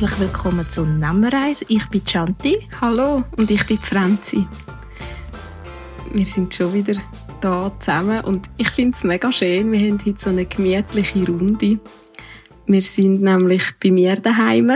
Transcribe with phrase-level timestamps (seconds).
[0.00, 1.64] Herzlich willkommen zu Nemmereis.
[1.66, 2.56] Ich bin Chanti.
[2.80, 4.46] Hallo und ich bin Franzi.
[6.12, 7.00] Wir sind schon wieder
[7.40, 9.72] da zusammen und ich finde es mega schön.
[9.72, 11.80] Wir haben heute so eine gemütliche Runde.
[12.66, 14.70] Wir sind nämlich bei mir daheim.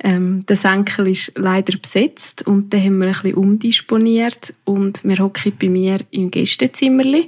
[0.00, 5.16] Ähm, der Senkel ist leider besetzt und dann haben wir ein bisschen umdisponiert und wir
[5.16, 7.22] hocken bei mir im Gästezimmer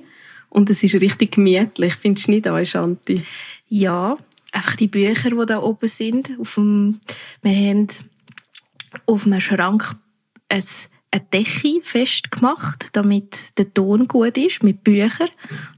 [0.51, 1.95] und es ist richtig gemütlich.
[1.95, 3.23] Findest du nicht auch, Shanti?
[3.71, 4.19] Ja,
[4.53, 6.33] einfach die Bücher, die da oben sind.
[6.39, 7.01] Auf dem,
[7.43, 7.89] wir haben
[9.07, 9.97] auf einem Schrank
[10.49, 10.63] ein,
[11.11, 15.29] eine Decke festgemacht, damit der Ton gut ist, mit Büchern.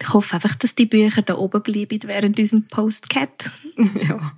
[0.03, 3.51] Ich hoffe einfach, dass die Bücher da oben bleiben während unserem Postcat.
[4.09, 4.33] ja,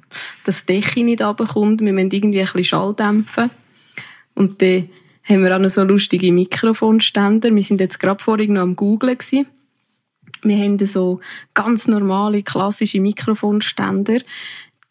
[0.44, 1.80] dass die Decke nicht runterkommt.
[1.80, 3.50] Wir müssen irgendwie ein bisschen Schall dämpfen.
[4.34, 4.88] Und dann
[5.24, 7.54] haben wir auch noch so lustige Mikrofonständer.
[7.54, 9.18] Wir sind jetzt gerade vorhin noch am Googlen.
[10.48, 11.20] Wir haben so
[11.54, 14.18] ganz normale, klassische Mikrofonständer.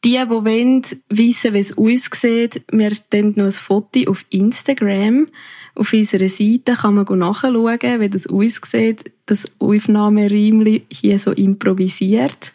[0.03, 5.25] Die, die wollen, wissen, wie es aussieht, wir stellen noch ein Foto auf Instagram.
[5.73, 12.53] Auf unserer Seite kann man nachschauen, wie das aussieht, das Aufnahmeräumchen hier so improvisiert.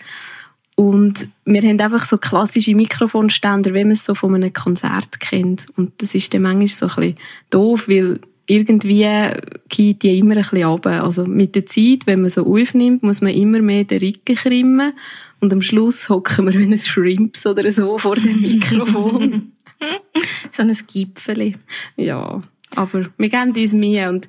[0.80, 5.66] Und wir haben einfach so klassische Mikrofonständer, wie man es so von einem Konzert kennt.
[5.76, 7.18] Und das ist dann manchmal so ein bisschen
[7.50, 9.06] doof, weil irgendwie
[9.68, 11.04] geht die immer ein bisschen runter.
[11.04, 14.92] Also mit der Zeit, wenn man so aufnimmt, muss man immer mehr den Rücken krimmen
[15.40, 19.52] und am Schluss hocken wir wie ein Shrimps oder so vor dem Mikrofon.
[20.50, 21.56] so ein Gipfeli.
[21.96, 22.42] Ja,
[22.74, 24.26] aber wir geben uns Mühe und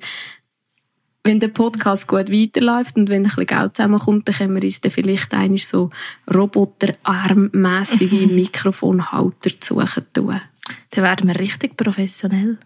[1.24, 4.80] wenn der Podcast gut weiterläuft und wenn ein bisschen Geld zusammenkommt, dann können wir uns
[4.80, 5.90] dann vielleicht einmal so
[6.32, 10.40] roboterarmmässige Mikrofonhalter suchen tun.
[10.90, 12.58] Dann werden wir richtig professionell.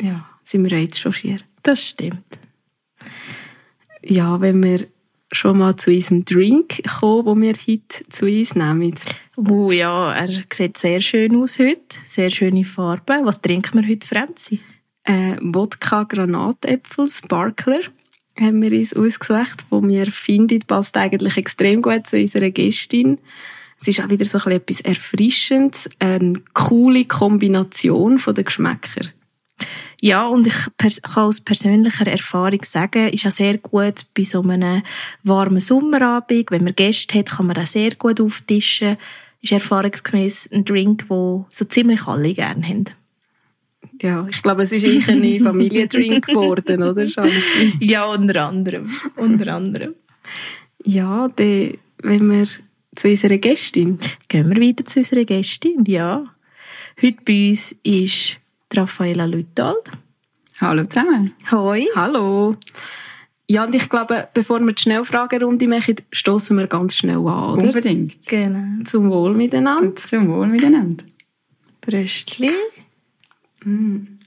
[0.00, 1.38] Ja sind wir jetzt schon schier.
[1.62, 2.38] Das stimmt.
[4.02, 4.86] Ja, wenn wir
[5.32, 8.94] schon mal zu unserem Drink kommen, den wir heute zu uns nehmen.
[9.36, 11.98] Oh ja, er sieht sehr schön aus heute.
[12.06, 13.24] Sehr schöne Farben.
[13.24, 14.60] Was trinken wir heute, Franzi?
[15.04, 17.80] Äh, Wodka Granatäpfel Sparkler
[18.38, 23.18] haben wir uns ausgesucht, wo wir finden, passt eigentlich extrem gut zu unserer Gästin.
[23.80, 29.10] Es ist auch wieder so etwas Erfrischendes, eine coole Kombination von den Geschmäckern.
[30.02, 34.82] Ja, und ich kann aus persönlicher Erfahrung sagen, ist auch sehr gut bei so einem
[35.22, 36.50] warmen Sommerabend.
[36.50, 38.96] Wenn man Gäste hat, kann man auch sehr gut auftischen.
[39.42, 42.84] Ist erfahrungsgemäß ein Drink, den so ziemlich alle gerne haben.
[44.00, 47.74] Ja, ich glaube, es ist eigentlich ein Familiendrink geworden, oder, Shanti?
[47.80, 48.90] Ja, unter anderem.
[49.16, 49.94] Unter anderem.
[50.84, 52.46] Ja, dann, wenn wir
[52.96, 53.98] zu unserer Gästin.
[54.28, 56.24] Gehen wir wieder zu unserer Gästin, ja.
[57.00, 58.38] Heute bei uns ist
[58.72, 59.90] Raffaella Lüttold.
[60.60, 61.32] Hallo zusammen.
[61.50, 61.86] Hoi.
[61.94, 62.56] Hallo.
[63.48, 67.62] Ja, und ich glaube, bevor wir die Schnellfragerunde machen, stoßen wir ganz schnell an, oder?
[67.64, 68.26] Unbedingt.
[68.28, 68.84] Genau.
[68.84, 69.96] Zum Wohl miteinander.
[69.96, 71.04] Zum Wohl miteinander.
[71.80, 72.50] Bröstli.
[73.64, 74.20] Mm.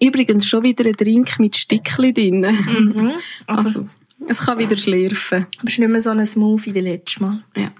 [0.00, 2.40] Übrigens schon wieder ein Drink mit Stückchen drin.
[2.40, 3.12] Mhm.
[3.46, 3.88] Also,
[4.26, 5.46] es kann wieder schlürfen.
[5.58, 7.42] Aber es ist nicht mehr so ein Smoothie wie letztes Mal.
[7.56, 7.72] Ja.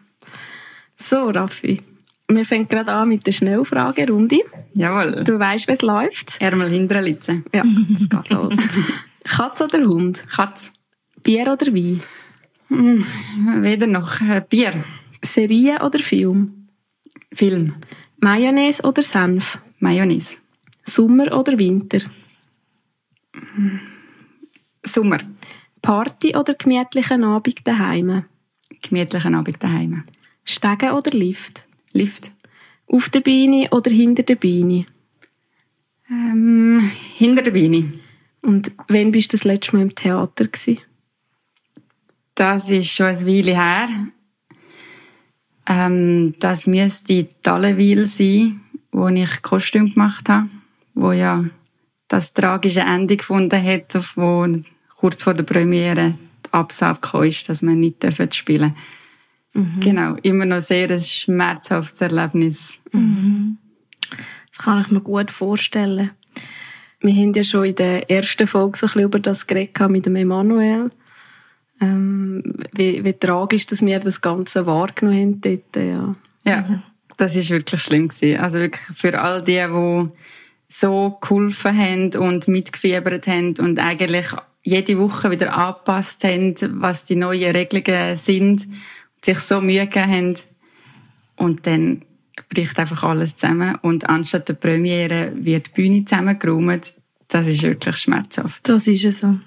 [0.96, 1.80] So, Raffi.
[2.30, 4.40] Wir fangen gerade an mit der Schnellfragerunde.
[4.74, 5.24] Jawohl.
[5.24, 6.40] Du weißt, wie es läuft.
[6.40, 7.44] Ärmel hinterlitzen.
[7.54, 8.54] Ja, es geht los.
[9.24, 10.24] Katz oder Hund?
[10.28, 10.72] Katz.
[11.22, 12.00] Bier oder Wein?
[12.68, 13.04] Hm,
[13.62, 14.20] weder noch.
[14.20, 14.74] Äh, Bier.
[15.22, 16.68] Serie oder Film?
[17.32, 17.74] Film.
[18.18, 19.58] Mayonnaise oder Senf?
[19.78, 20.36] Mayonnaise.
[20.84, 22.00] Sommer oder Winter?
[24.84, 25.18] Sommer.
[25.80, 28.24] Party oder gemütlichen Abend daheim?
[28.82, 30.04] Gemütlichen Abend daheim.
[30.44, 31.67] Stegen oder Lift?
[31.98, 32.30] Lift.
[32.86, 34.86] Auf der Beine oder hinter der Beine?
[36.10, 37.92] Ähm, hinter der Beine.
[38.40, 40.46] Und wann bist du das letzte Mal im Theater?
[40.46, 40.78] Gewesen?
[42.34, 43.88] Das ist schon ein Weile her.
[45.68, 48.60] Ähm, das müsste Tallenwil sein,
[48.90, 50.48] wo ich Kostüm gemacht habe,
[50.94, 51.44] wo ja
[52.06, 54.46] das tragische Ende gefunden hat, wo
[54.96, 56.14] kurz vor der Premiere
[56.46, 58.02] die Absage ist, dass man nicht
[58.34, 58.84] spielen darf.
[59.54, 59.80] Mhm.
[59.80, 62.80] Genau, immer noch sehr ein schmerzhaftes Erlebnis.
[62.92, 63.58] Mhm.
[64.50, 66.10] Das kann ich mir gut vorstellen.
[67.00, 70.06] Wir haben ja schon in der ersten Folge so ein bisschen über das geredet mit
[70.06, 70.90] dem Emanuel.
[71.80, 72.42] Ähm,
[72.72, 76.16] wie, wie tragisch, dass wir das Ganze wahrgenommen haben dort, ja.
[76.44, 76.82] Ja,
[77.16, 78.40] das ist wirklich schlimm gewesen.
[78.40, 80.08] Also wirklich für all die, die
[80.68, 84.26] so geholfen haben und mitgefiebert haben und eigentlich
[84.62, 88.66] jede Woche wieder angepasst haben, was die neuen Regelungen sind
[89.24, 90.34] sich so Mühe gegeben haben.
[91.36, 92.02] Und dann
[92.48, 93.76] bricht einfach alles zusammen.
[93.82, 96.92] Und anstatt der Premiere wird die Bühne zusammengeräumt.
[97.28, 98.68] Das ist wirklich schmerzhaft.
[98.68, 99.38] Das ist es so.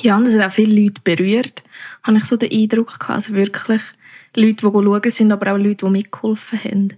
[0.00, 1.62] Ja, und das hat auch viele Leute berührt,
[2.02, 3.10] habe ich so den Eindruck gehabt.
[3.10, 3.82] Also wirklich
[4.36, 6.88] Leute, die schauen, sind aber auch Leute, die mitgeholfen haben.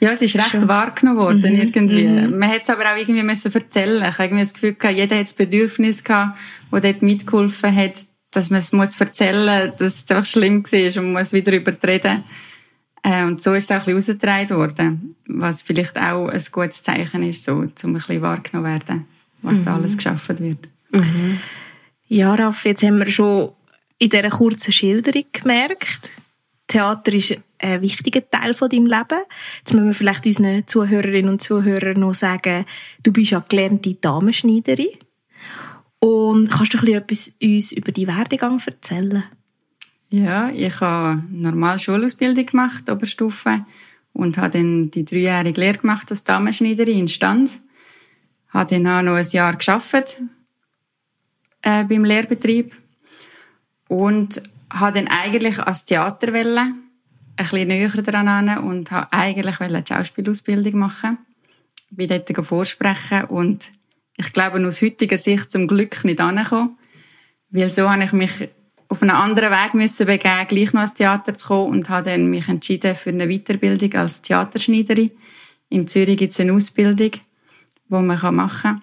[0.00, 0.68] Ja, es ist recht schon.
[0.68, 1.58] wahrgenommen worden, mhm.
[1.58, 2.06] irgendwie.
[2.06, 2.38] Mhm.
[2.38, 4.02] Man hat es aber auch irgendwie müssen erzählen.
[4.02, 6.38] Ich habe irgendwie das Gefühl gehabt, jeder hat das Bedürfnis gehabt,
[6.72, 8.06] der dort mitgeholfen hat,
[8.38, 11.50] dass man es muss erzählen muss, dass es einfach schlimm war und man muss wieder
[11.50, 12.22] darüber reden.
[13.02, 15.16] Äh, und so ist es auch ein bisschen rausgetragen worden.
[15.26, 19.06] Was vielleicht auch ein gutes Zeichen ist, so, um ein bisschen wahrgenommen werden,
[19.42, 19.64] was mhm.
[19.64, 20.68] da alles geschaffen wird.
[20.92, 21.40] Mhm.
[22.06, 23.50] Ja, Raff, jetzt haben wir schon
[23.98, 26.10] in dieser kurzen Schilderung gemerkt,
[26.68, 29.22] Theater ist ein wichtiger Teil von deinem Leben.
[29.58, 32.66] Jetzt müssen wir vielleicht unseren Zuhörerinnen und Zuhörern noch sagen,
[33.02, 34.90] du bist ja gelernte Damenschneiderin.
[36.00, 39.24] Und kannst du etwas uns über deinen Werdegang erzählen?
[40.10, 43.64] Ja, ich habe normal Schulausbildung gemacht, Oberstufe,
[44.12, 47.62] und habe dann die dreijährige Lehre gemacht als Damenschneiderin in Stanz.
[48.48, 50.22] Habe dann auch noch ein Jahr gearbeitet
[51.62, 52.74] äh, beim Lehrbetrieb
[53.88, 56.76] und habe dann eigentlich als Theater wollen, ein
[57.36, 61.18] bisschen näher daran und habe eigentlich eine Schauspielausbildung machen.
[61.90, 63.70] Ich bin dort vorsprechen und
[64.18, 66.76] ich glaube, aus heutiger Sicht zum Glück nicht angekommen.
[67.50, 68.48] Weil so habe ich mich
[68.88, 72.28] auf einen anderen Weg müssen begeben, gleich noch ans Theater zu kommen und habe dann
[72.28, 75.12] mich entschieden für eine Weiterbildung als Theaterschneiderin.
[75.68, 77.20] In Zürich gibt es eine Ausbildung, die
[77.88, 78.82] man machen kann.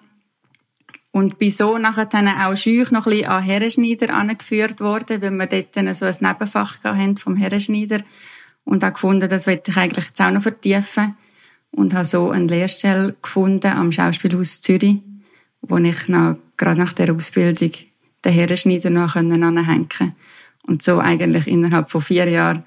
[1.12, 5.30] Und bin so nachher dann auch schüch noch ein bisschen an Herrenschneider angeführt worden, weil
[5.30, 8.00] wir dort so ein Nebenfach haben vom Herrenschneider.
[8.64, 11.16] Und habe gefunden, das wollte ich eigentlich jetzt auch noch vertiefen.
[11.70, 14.98] Und habe so eine Lehrstelle gefunden am Schauspielhaus Zürich,
[15.68, 17.72] wo ich noch, gerade nach der Ausbildung
[18.24, 20.14] den Herrenschneider noch anhängen konnte.
[20.66, 22.64] Und so eigentlich innerhalb von vier Jahren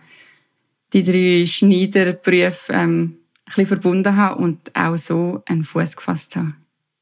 [0.94, 3.18] die drei Schneiderberufe ähm,
[3.56, 6.54] ein verbunden habe und auch so einen Fuß gefasst habe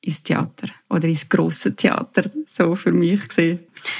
[0.01, 3.59] ins Theater oder ins grosse Theater, so für mich gesehen.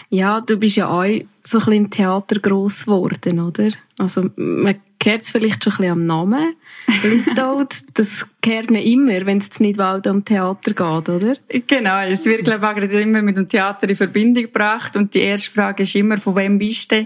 [0.09, 3.69] Ja, du bist ja auch so ein bisschen im Theater gross geworden, oder?
[3.97, 6.55] Also man kennt es vielleicht schon ein bisschen am Namen.
[7.03, 11.35] Lüthold, das kennt man immer, wenn es nicht Wald am Theater geht, oder?
[11.67, 15.51] Genau, es wird glaube ich immer mit dem Theater in Verbindung gebracht und die erste
[15.51, 17.05] Frage ist immer, von wem bist du?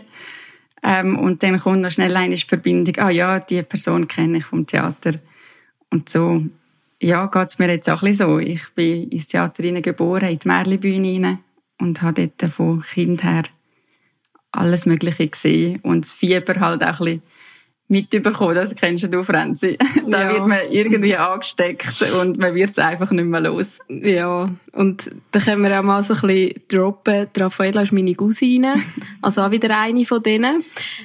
[0.83, 4.65] Ähm, und dann kommt noch schnell eine Verbindung, ah ja, die Person kenne ich vom
[4.65, 5.13] Theater.
[5.89, 6.43] Und so
[7.01, 8.39] ja, geht es mir jetzt auch ein bisschen so.
[8.39, 11.39] Ich bin ins Theater geboren, in die Märlibühne
[11.79, 13.43] und habe dort von Kind her
[14.51, 17.21] alles Mögliche gesehen und das Fieber halt auch ein bisschen
[17.91, 18.55] mitbekommen.
[18.55, 19.77] Das kennst du, Franzi.
[20.07, 20.33] da ja.
[20.33, 23.79] wird man irgendwie angesteckt und man wird es einfach nicht mehr los.
[23.89, 27.27] Ja, und da können wir auch mal so ein bisschen droppen.
[27.35, 28.75] Die Raffaella ist meine Cousine,
[29.21, 30.63] also auch wieder eine von denen.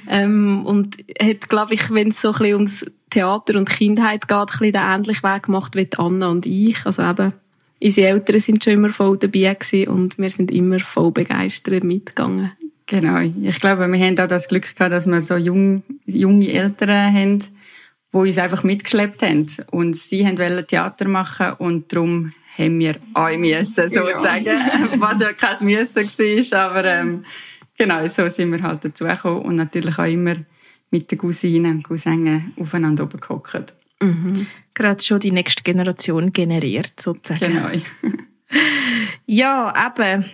[0.09, 4.37] Ähm, und hat, glaube ich, wenn es so ein bisschen ums Theater und Kindheit geht,
[4.37, 6.85] ein bisschen den ähnlichen Weg gemacht wie Anna und ich.
[6.85, 7.33] Also eben,
[7.83, 12.51] unsere Eltern sind schon immer voll dabei gewesen und wir sind immer voll begeistert mitgegangen.
[12.87, 13.19] Genau.
[13.19, 17.39] Ich glaube, wir haben auch das Glück gehabt, dass wir so jung, junge Eltern haben,
[17.39, 19.47] die uns einfach mitgeschleppt haben.
[19.71, 24.45] Und sie wollten Theater machen und darum haben wir auch müssen, sozusagen.
[24.45, 24.89] Ja.
[24.95, 27.25] Was ja kein Müssen war, aber ähm,
[27.77, 30.35] genau, so sind wir halt dazugekommen und natürlich auch immer
[30.89, 33.73] mit den Cousinen und Cousinen aufeinander oben gehockt.
[34.01, 34.47] Mhm.
[34.73, 37.53] Gerade schon die nächste Generation generiert, sozusagen.
[37.53, 37.69] Genau.
[39.25, 40.25] ja, eben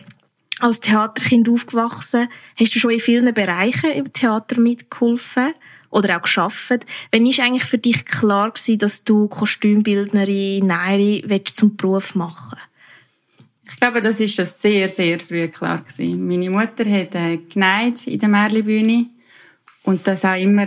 [0.63, 5.53] als Theaterkind aufgewachsen, hast du schon in vielen Bereichen im Theater mitgeholfen
[5.89, 6.85] oder auch geschafft.
[7.11, 12.57] Wann ist eigentlich für dich klar gewesen, dass du Kostümbildnerin, Näherin zum Beruf machen
[13.69, 16.25] Ich glaube, das ist schon sehr, sehr früh klar gewesen.
[16.25, 19.07] Meine Mutter hat äh, genäht in der Märlibühne
[19.83, 20.65] und das auch immer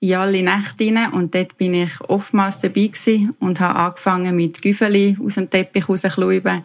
[0.00, 1.12] in alle Nächte rein.
[1.12, 2.90] Und dort bin ich oftmals dabei
[3.38, 6.64] und habe angefangen mit Güffeli aus dem Teppich rauszukluben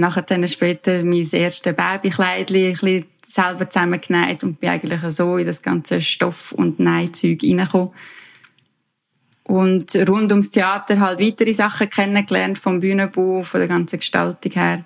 [0.00, 6.00] Nachher dann später mein erstes Babykleidchen selber zusammengenäht und bin eigentlich so in das ganze
[6.00, 7.90] Stoff- und Nähzeug reingekommen.
[9.44, 14.84] Und rund ums Theater halt weitere Sachen kennengelernt, vom Bühnenbau, von der ganzen Gestaltung her.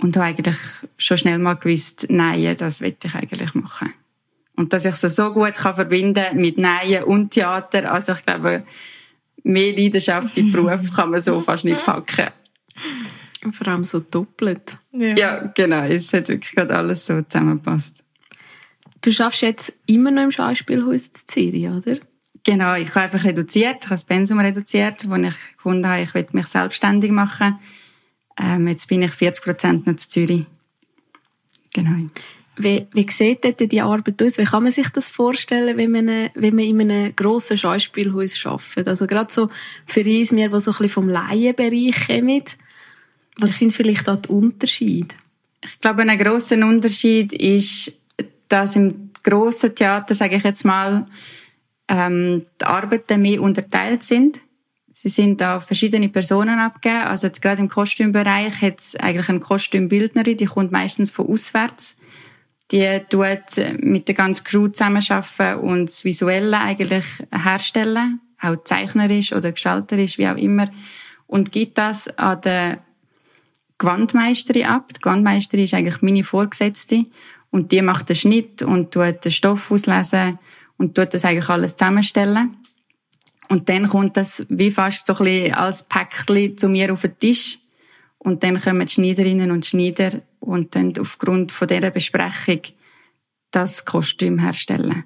[0.00, 0.56] Und habe eigentlich
[0.96, 3.92] schon schnell mal gewusst, Nähen, das will ich eigentlich machen.
[4.56, 8.64] Und dass ich es so gut kann verbinden mit Nähen und Theater, also ich glaube,
[9.42, 12.30] mehr Leidenschaft im Beruf kann man so fast nicht packen.
[13.52, 14.78] Vor allem so doppelt.
[14.92, 15.16] Ja.
[15.16, 15.84] ja, genau.
[15.84, 18.04] Es hat wirklich gerade alles so zusammengepasst.
[19.02, 21.98] Du schaffst jetzt immer noch im Schauspielhaus in Zürich, oder?
[22.44, 26.14] Genau, ich habe einfach reduziert, ich habe das Pensum reduziert, wo ich gefunden habe, ich
[26.14, 27.58] will mich selbstständig machen.
[28.38, 30.44] Ähm, jetzt bin ich 40 Prozent noch in Zürich.
[31.72, 32.08] Genau.
[32.56, 34.38] Wie, wie sieht denn die Arbeit aus?
[34.38, 38.88] Wie kann man sich das vorstellen, wenn man, wenn man in einem grossen Schauspielhaus arbeitet?
[38.88, 39.48] Also gerade so
[39.86, 42.44] für uns, wir, die so ein bisschen vom Laienbereich kommen,
[43.36, 45.14] was sind vielleicht da die Unterschiede?
[45.62, 47.92] Ich glaube, ein grosser Unterschied ist,
[48.48, 51.06] dass im grossen Theater, sage ich jetzt mal,
[51.88, 54.40] ähm, die Arbeiten mehr unterteilt sind.
[54.90, 57.02] Sie sind da verschiedene Personen abgegeben.
[57.02, 61.96] Also jetzt gerade im Kostümbereich hat es eigentlich eine Kostümbildnerin, die kommt meistens von auswärts.
[62.70, 69.52] Die tut mit der ganzen Crew zusammenarbeiten und das Visuelle eigentlich herstellen, auch zeichnerisch oder
[69.52, 70.70] gestalterisch, wie auch immer,
[71.26, 72.78] und gibt das an der
[73.78, 74.92] Gewandmeisterin ab.
[74.94, 77.04] Die Gewandmeisterin ist eigentlich meine Vorgesetzte
[77.50, 80.38] und die macht den Schnitt und tut den Stoff auslesen
[80.76, 82.56] und tut das eigentlich alles zusammenstellen.
[83.48, 87.18] Und dann kommt das wie fast so ein bisschen als Päckchen zu mir auf den
[87.18, 87.58] Tisch.
[88.18, 92.60] Und dann kommen die Schneiderinnen und Schneider und dann aufgrund von dieser Besprechung
[93.50, 95.04] das Kostüm herstellen.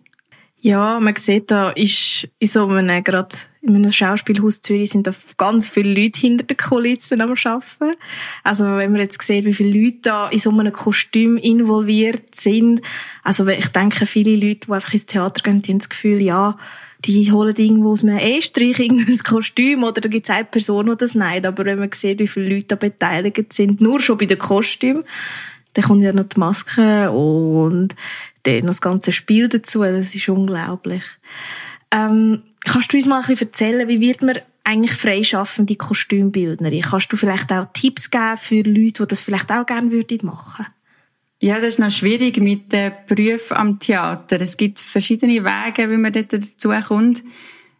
[0.60, 3.28] Ja, man sieht, da ist in so einem, gerade
[3.62, 7.96] in einem Schauspielhaus Zürich sind da ganz viele Leute hinter den Kulissen am Arbeiten.
[8.42, 12.80] Also, wenn man jetzt sieht, wie viele Leute da in so einem Kostüm involviert sind.
[13.22, 16.56] Also, ich denke, viele Leute, die einfach ins Theater gehen, die haben das Gefühl, ja,
[17.04, 20.96] die holen irgendwo aus einem E-Strich ein Kostüm oder da gibt es eine Person, die
[20.96, 21.46] das nicht.
[21.46, 25.04] Aber wenn man sieht, wie viele Leute da beteiligt sind, nur schon bei den Kostümen,
[25.74, 27.94] dann kommt ja noch die Maske und
[28.66, 29.82] das ganze Spiel dazu.
[29.82, 31.04] Das ist unglaublich.
[31.90, 36.82] Ähm, kannst du uns mal ein bisschen erzählen, wie wird man eigentlich freischaffende Kostümbildnerin?
[36.82, 40.66] Kannst du vielleicht auch Tipps geben für Leute, die das vielleicht auch gerne würden machen
[41.40, 44.40] ja, das ist noch schwierig mit den Berufen am Theater.
[44.40, 47.22] Es gibt verschiedene Wege, wie man dort dazu kommt.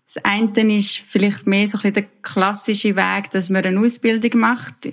[0.07, 4.41] Das eine ist vielleicht mehr so ein bisschen der klassische Weg, dass man eine Ausbildung
[4.41, 4.87] macht.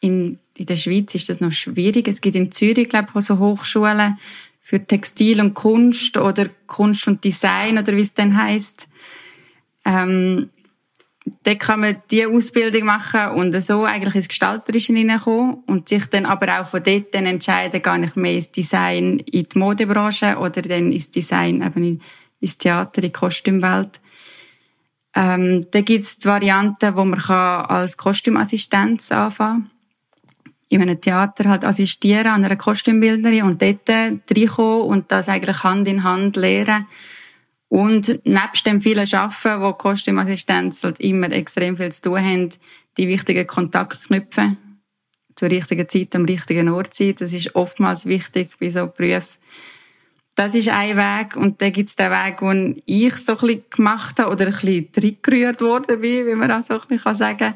[0.00, 2.06] In, in der Schweiz ist das noch schwierig.
[2.06, 4.18] Es gibt in Zürich, glaube ich, so Hochschulen
[4.72, 8.88] für Textil und Kunst oder Kunst und Design oder wie es dann heißt.
[9.84, 10.48] Ähm,
[11.42, 16.24] dann kann man diese Ausbildung machen und so eigentlich ins Gestalterische hineinkommen und sich dann
[16.24, 20.62] aber auch von dort dann entscheiden, gehe ich mehr ins Design in die Modebranche oder
[20.62, 22.00] dann ins Design eben
[22.40, 24.00] ins Theater, in die Kostümwelt.
[25.14, 29.70] Ähm, dann gibt es die Variante, wo man kann als Kostümassistenz anfangen
[30.72, 35.86] in einem Theater halt assistieren an einer Kostümbildnerin und dort reinkommen und das eigentlich Hand
[35.86, 36.86] in Hand lernen
[37.68, 42.48] und nebst dem vielen Arbeiten, wo Kostümassistenz halt immer extrem viel zu tun haben,
[42.96, 44.56] die wichtigen Kontakte knüpfen,
[45.36, 47.14] zur richtigen Zeit am richtigen Ort sein.
[47.18, 49.38] Das ist oftmals wichtig bei so Berufen.
[50.36, 51.36] Das ist ein Weg.
[51.36, 54.52] Und dann gibt es den Weg, den ich so ein bisschen gemacht habe oder ein
[54.52, 57.54] bisschen reingerührt worden bin, wie man auch so ein bisschen sagen kann.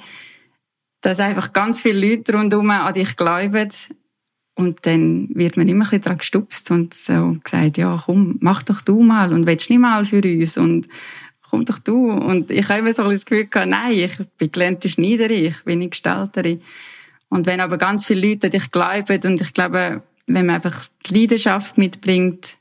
[1.06, 3.70] Dass einfach ganz viele Leute rundherum an dich glauben
[4.56, 8.64] und dann wird man immer ein bisschen daran gestupst und so gesagt, ja, komm, mach
[8.64, 10.88] doch du mal und willst nicht mal für uns und
[11.48, 12.10] komm doch du.
[12.10, 15.62] Und ich habe immer so ein das Gefühl gehabt, nein, ich bin gelernte Schneiderin, ich
[15.62, 16.60] bin nicht Gestalterin.
[17.28, 21.20] Und wenn aber ganz viele Leute dich glauben und ich glaube, wenn man einfach die
[21.20, 22.56] Leidenschaft mitbringt,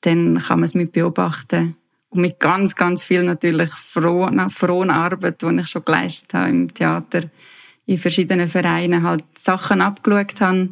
[0.00, 1.76] dann kann man es mit beobachten.
[2.10, 6.72] Und mit ganz, ganz viel natürlich frohen, frohen Arbeit, die ich schon geleistet habe im
[6.72, 7.22] Theater
[7.86, 10.70] in verschiedenen Vereinen halt Sachen abgeschaut habe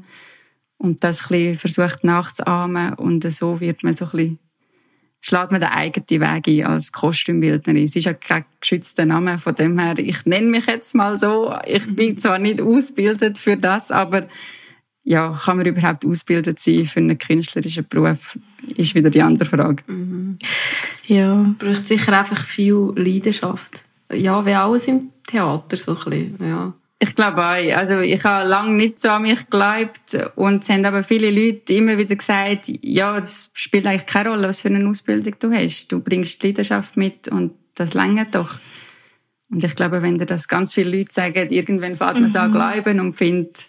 [0.79, 4.39] und das ein versucht nachzuahmen und so wird man so ein bisschen
[5.27, 7.85] schlägt man den eigenen Weg ein als Kostümbildnerin.
[7.85, 11.55] Es ist ja kein geschützter Name, von dem her, ich nenne mich jetzt mal so.
[11.67, 12.19] Ich bin mhm.
[12.19, 14.29] zwar nicht ausgebildet für das, aber
[15.07, 18.37] ja, kann man überhaupt ausgebildet sein für einen künstlerischen Beruf,
[18.77, 19.85] ist wieder die andere Frage.
[19.87, 20.37] Mhm.
[21.07, 23.85] Ja, braucht sicher einfach viel Leidenschaft.
[24.13, 26.75] Ja, wie alles im Theater so ein bisschen, ja.
[26.99, 27.77] Ich glaube auch.
[27.77, 31.75] Also ich habe lange nicht so an mich geglaubt und es haben aber viele Leute
[31.75, 35.93] immer wieder gesagt, ja, das spielt eigentlich keine Rolle, was für eine Ausbildung du hast.
[35.93, 38.57] Du bringst die Leidenschaft mit und das längert doch.
[39.51, 42.29] Und ich glaube, wenn dir das ganz viele Leute sagen, irgendwann fällt man mhm.
[42.29, 43.67] so an glauben und findet, in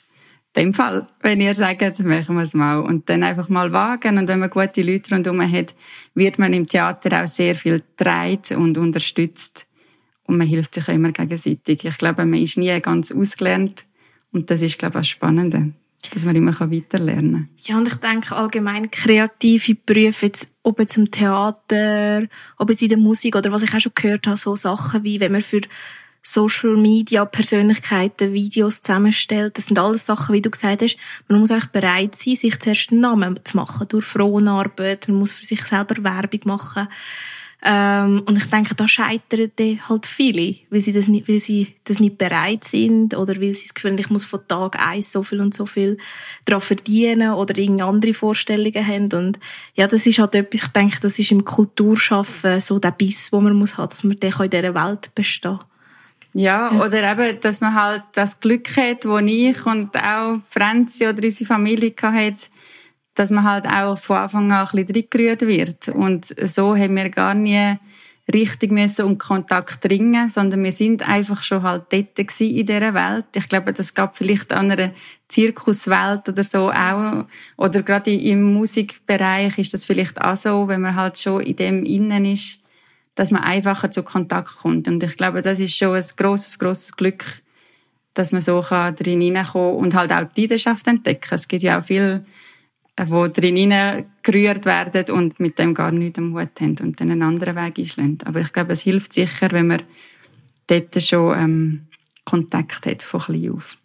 [0.57, 2.79] dem Fall, wenn ihr sagt, machen wir es mal.
[2.79, 4.17] Und dann einfach mal wagen.
[4.17, 5.73] Und wenn man gute Leute rundherum hat,
[6.13, 9.67] wird man im Theater auch sehr viel getragen und unterstützt
[10.27, 11.85] und man hilft sich auch immer gegenseitig.
[11.85, 13.85] Ich glaube, man ist nie ganz ausgelernt
[14.31, 15.71] und das ist, glaube ich, das Spannende,
[16.13, 17.49] dass man immer weiterlernen kann.
[17.63, 22.89] Ja, und ich denke allgemein kreative Berufe, jetzt, ob jetzt im Theater, ob jetzt in
[22.89, 25.61] der Musik oder was ich auch schon gehört habe, so Sachen wie, wenn man für
[26.29, 29.57] Social Media Persönlichkeiten Videos zusammenstellt.
[29.57, 30.97] Das sind alles Sachen, wie du gesagt hast.
[31.29, 35.07] Man muss einfach bereit sein, sich zuerst einen Namen zu machen durch Fronarbeit.
[35.07, 36.89] Man muss für sich selber Werbung machen.
[37.63, 39.51] Ähm, und ich denke, da scheitern
[39.87, 43.63] halt viele, weil sie, das nicht, weil sie das nicht bereit sind oder weil sie
[43.63, 45.97] das Gefühl haben, ich muss von Tag eins so viel und so viel
[46.43, 49.13] daran verdienen oder irgendeine andere Vorstellungen haben.
[49.13, 49.39] Und
[49.75, 53.43] ja, das ist halt etwas, ich denke, das ist im Kulturschaffen so der Biss, den
[53.43, 55.59] man muss haben, dass man in dieser Welt bestehen
[56.37, 61.07] ja, ja, oder eben, dass man halt das Glück hat, wo ich und auch Franzi
[61.07, 62.35] oder unsere Familie hatten,
[63.15, 65.89] dass man halt auch von Anfang an ein bisschen gerührt wird.
[65.89, 67.77] Und so haben wir gar nie
[68.31, 73.25] richtig müssen um Kontakt dringen, sondern wir sind einfach schon halt dort in dieser Welt.
[73.35, 74.91] Ich glaube, das gab vielleicht an einer
[75.29, 77.25] Zirkuswelt oder so auch,
[77.57, 81.83] oder gerade im Musikbereich ist das vielleicht auch so, wenn man halt schon in dem
[81.83, 82.59] Innen ist,
[83.17, 84.87] dass man einfacher zu Kontakt kommt.
[84.87, 87.25] Und ich glaube, das ist schon ein grosses, grosses Glück,
[88.13, 91.33] dass man so drin hineinkommen und halt auch die Leidenschaft entdecken.
[91.33, 92.25] Es gibt ja auch viele
[92.99, 97.23] die drin gerührt werden und mit dem gar nichts am Hut haben und dann einen
[97.23, 98.19] anderen Weg einschlagen.
[98.25, 99.83] Aber ich glaube, es hilft sicher, wenn man
[100.67, 101.87] dort schon ähm,
[102.23, 103.77] Kontakt hat von klein auf.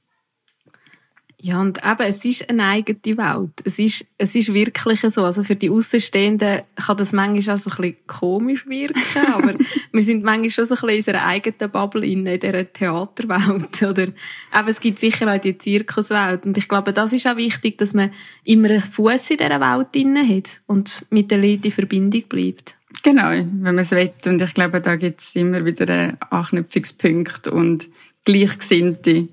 [1.45, 3.51] Ja, und eben, es ist eine eigene Welt.
[3.65, 5.25] Es ist, es ist wirklich so.
[5.25, 9.55] Also für die Außenstehenden kann das manchmal auch so ein bisschen komisch wirken, aber
[9.91, 13.83] wir sind manchmal schon so ein bisschen in unserer eigenen Bubble in, in dieser Theaterwelt.
[13.83, 16.45] Oder eben, es gibt sicher auch die Zirkuswelt.
[16.45, 18.13] Und ich glaube, das ist auch wichtig, dass man
[18.45, 22.77] immer einen Fuß in dieser Welt drin hat und mit den Leuten in Verbindung bleibt.
[23.03, 24.13] Genau, wenn man es will.
[24.27, 27.89] Und ich glaube, da gibt es immer wieder einen Anknüpfungspunkt und
[28.25, 29.27] Gleichgesinnte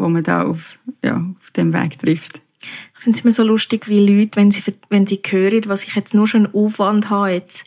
[0.00, 2.40] wo man da auf, ja, auf dem Weg trifft.
[2.62, 5.94] Ich finde es immer so lustig, wie Leute, wenn sie, wenn sie hören, was ich
[5.94, 7.64] jetzt nur schon Aufwand habe, jetzt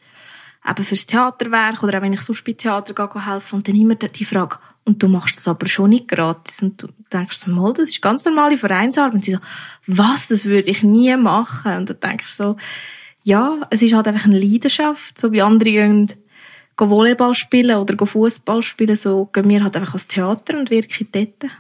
[0.68, 3.96] eben fürs Theaterwerk oder auch wenn ich sonst bei Theater gehe, helfen und dann immer
[3.96, 6.62] die Frage, und du machst das aber schon nicht gratis.
[6.62, 9.14] Und du denkst mal, das ist ganz normale Vereinsarbeit.
[9.14, 9.40] Und sie so,
[9.88, 11.78] was, das würde ich nie machen.
[11.78, 12.58] Und dann denkst du so,
[13.24, 16.08] ja, es ist halt einfach eine Leidenschaft, so wie andere gehen
[16.78, 21.52] Volleyball spielen oder Fußball spielen, so gehen wir halt einfach ans Theater und wirken dort.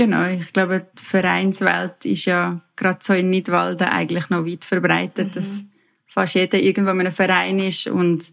[0.00, 5.28] Genau, ich glaube, die Vereinswelt ist ja gerade so in Nidwalden eigentlich noch weit verbreitet,
[5.28, 5.32] mhm.
[5.32, 5.62] dass
[6.06, 8.24] fast jeder irgendwo in einem Verein ist und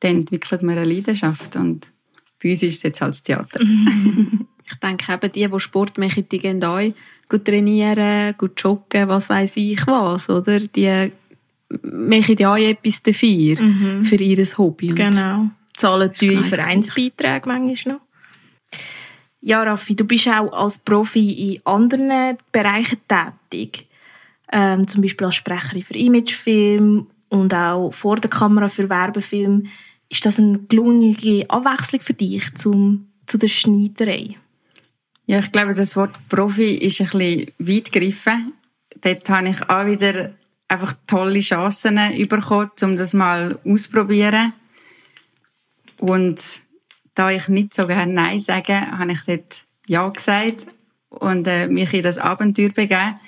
[0.00, 1.92] dann entwickelt man eine Leidenschaft und
[2.42, 3.60] bei uns ist es jetzt halt das Theater.
[4.66, 6.80] ich denke eben, die, die Sport machen, die gehen auch
[7.28, 10.58] gut trainieren, gut joggen, was weiß ich was, oder?
[10.58, 11.12] Die
[11.84, 14.02] machen ja auch etwas dafür, mhm.
[14.02, 14.88] für ihr Hobby.
[14.88, 15.50] Genau.
[15.76, 18.09] Zahlen teure Vereinsbeiträge manchmal noch.
[19.40, 23.88] Ja, Raffi, du bist auch als Profi in anderen Bereichen tätig.
[24.52, 29.68] Ähm, zum Beispiel als Sprecherin für Imagefilm und auch vor der Kamera für Werbefilm.
[30.08, 34.36] Ist das eine gelungene Abwechslung für dich zum, zu der Schneiderei?
[35.26, 38.52] Ja, ich glaube, das Wort Profi ist ein bisschen weit gegriffen.
[39.00, 40.32] Dort habe ich auch wieder
[40.66, 41.96] einfach tolle Chancen
[42.28, 44.52] bekommen, um das mal auszuprobieren.
[45.98, 46.40] Und
[47.20, 50.66] da ich nicht so gerne Nein sage, habe ich dort Ja gesagt
[51.10, 53.20] und äh, mich in das Abenteuer begeben.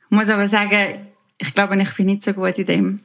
[0.00, 1.06] Ich muss aber sagen,
[1.38, 3.00] ich glaube, ich bin nicht so gut in dem.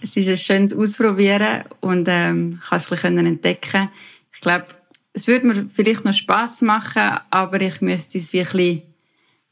[0.00, 3.88] Es ist ein schönes Ausprobieren und ähm, kann es entdecken.
[4.34, 4.66] Ich glaube,
[5.12, 8.82] es würde mir vielleicht noch Spaß machen, aber ich müsste es wirklich,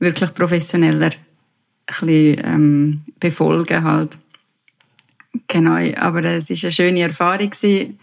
[0.01, 1.11] wirklich professioneller
[1.87, 4.19] bisschen, ähm, befolgen halt.
[5.47, 8.01] Genau, aber es ist eine schöne Erfahrung gewesen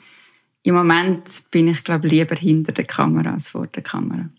[0.68, 4.30] im Moment bin ich, glaube lieber hinter der Kamera als vor der Kamera.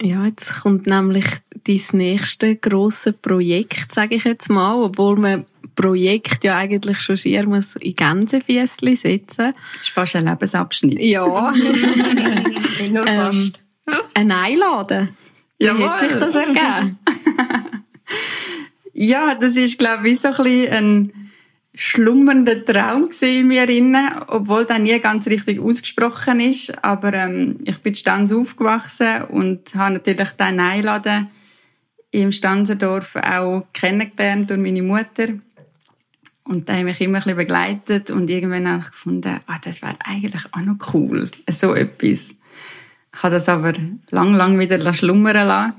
[0.00, 1.24] Ja, jetzt kommt nämlich
[1.64, 7.46] dein nächste grosse Projekt, sage ich jetzt mal, obwohl man Projekt ja eigentlich schon schier
[7.46, 9.54] muss in Gänsefüßchen setzen.
[9.72, 11.00] Das ist fast ein Lebensabschnitt.
[11.00, 11.50] Ja.
[11.50, 13.62] Nicht nur fast.
[13.88, 15.08] Ähm, ein Einladen.
[15.58, 15.90] Wie Jawohl.
[15.90, 16.98] hat sich das ergeben?
[18.92, 21.25] ja, das ist, glaube ich, so ein bisschen ein
[21.76, 26.82] schlummernder Traum in mir inne, obwohl der nie ganz richtig ausgesprochen ist.
[26.82, 31.28] Aber ähm, ich bin Stanz aufgewachsen und habe natürlich den Einladen
[32.10, 35.26] im Stanzerdorf auch kennengelernt durch meine Mutter.
[36.44, 39.96] Und da habe mich immer ein begleitet und irgendwann habe ich gefunden, ah, das wäre
[40.02, 42.34] eigentlich auch noch cool, so etwas.
[43.12, 43.74] Ich habe das aber
[44.10, 45.74] lang, lang wieder schlummern lassen.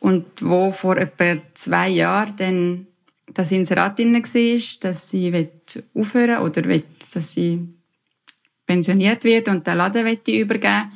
[0.00, 2.86] Und wo vor etwa zwei Jahren dann
[3.34, 5.48] das Inserat drin war, dass sie
[5.94, 7.68] aufhören oder will, dass sie
[8.66, 10.92] pensioniert wird und den Laden übergeben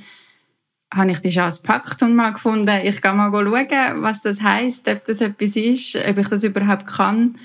[0.93, 4.89] habe ich die Chance gepackt und mal gefunden, ich gehe mal schauen, was das heisst,
[4.89, 7.39] ob das etwas ist, ob ich das überhaupt kann.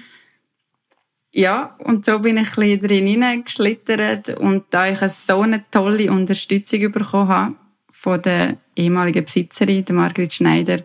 [1.32, 6.12] Ja, und so bin ich ein bisschen drin geschlittert und da ich so eine tolle
[6.12, 7.56] Unterstützung bekommen habe
[7.91, 10.78] von der ehemaligen Besitzerin, der Margrit Schneider,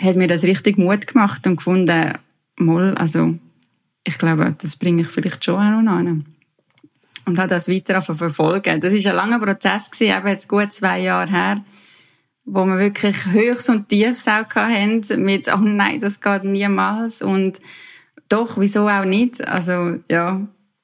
[0.00, 2.14] hat mir das richtig Mut gemacht und gefunden,
[2.60, 3.34] mal, also
[4.04, 6.24] ich glaube, das bringe ich vielleicht schon auch noch an.
[7.26, 8.80] Und habe das weiter verfolgen.
[8.80, 11.64] Das war ein langer Prozess, gewesen, eben jetzt gut zwei Jahre her,
[12.44, 17.60] wo wir wirklich Höchst und Tiefs auch hatten, mit, oh nein, das geht niemals und
[18.28, 19.46] doch, wieso auch nicht?
[19.46, 20.40] Also, ja.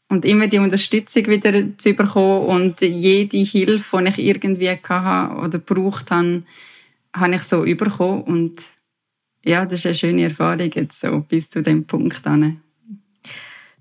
[0.09, 5.59] Und immer die Unterstützung wieder zu bekommen und jede Hilfe, die ich irgendwie hatte oder
[5.59, 6.43] gebraucht habe,
[7.13, 8.63] habe ich so bekommen und
[9.47, 12.61] ja, das ist eine schöne Erfahrung jetzt so bis zu dem Punkt an.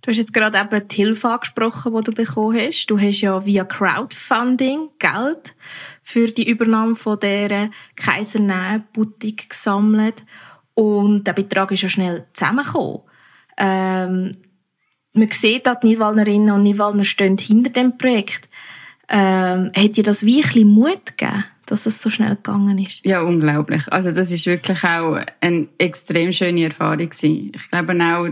[0.01, 2.85] Du hast jetzt gerade eben die Hilfe angesprochen, die du bekommen hast.
[2.85, 5.55] Du hast ja via Crowdfunding Geld
[6.03, 10.23] für die Übernahme von dieser Kaisernäh-Boutique gesammelt.
[10.75, 13.01] Und der Betrag ist ja schnell zusammengekommen.
[13.57, 14.33] Ähm,
[15.13, 18.47] man sieht, dass die Nidwaldnerinnen und Nidwaldner stehen hinter dem Projekt.
[19.09, 23.05] Ähm, hat dir das wie ein Mut gegeben, dass es so schnell gegangen ist?
[23.05, 23.91] Ja, unglaublich.
[23.91, 27.51] Also das ist wirklich auch eine extrem schöne Erfahrung gewesen.
[27.53, 28.29] Ich glaube auch,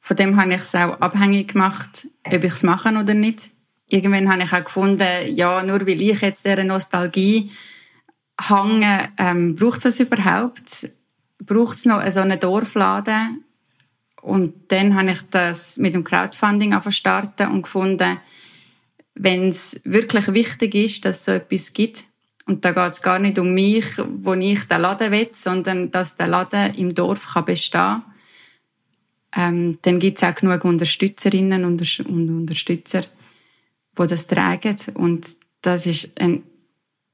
[0.00, 3.50] von dem habe ich es auch abhängig gemacht, ob ich es mache oder nicht.
[3.88, 7.50] Irgendwann habe ich auch gefunden, ja, nur weil ich jetzt dieser Nostalgie
[8.40, 10.90] hänge, ähm, braucht es das überhaupt?
[11.38, 13.44] Braucht es noch so einen Dorfladen?
[14.22, 18.18] Und dann habe ich das mit dem Crowdfunding starten und gefunden,
[19.14, 22.04] wenn es wirklich wichtig ist, dass es so etwas gibt,
[22.52, 26.16] und da geht es gar nicht um mich, wo ich den Laden will, sondern dass
[26.16, 28.02] der Laden im Dorf kann bestehen kann,
[29.34, 33.00] ähm, dann gibt es auch genug Unterstützerinnen und Unterstützer,
[33.98, 34.76] die das tragen.
[34.92, 35.28] Und
[35.62, 36.42] das ist eine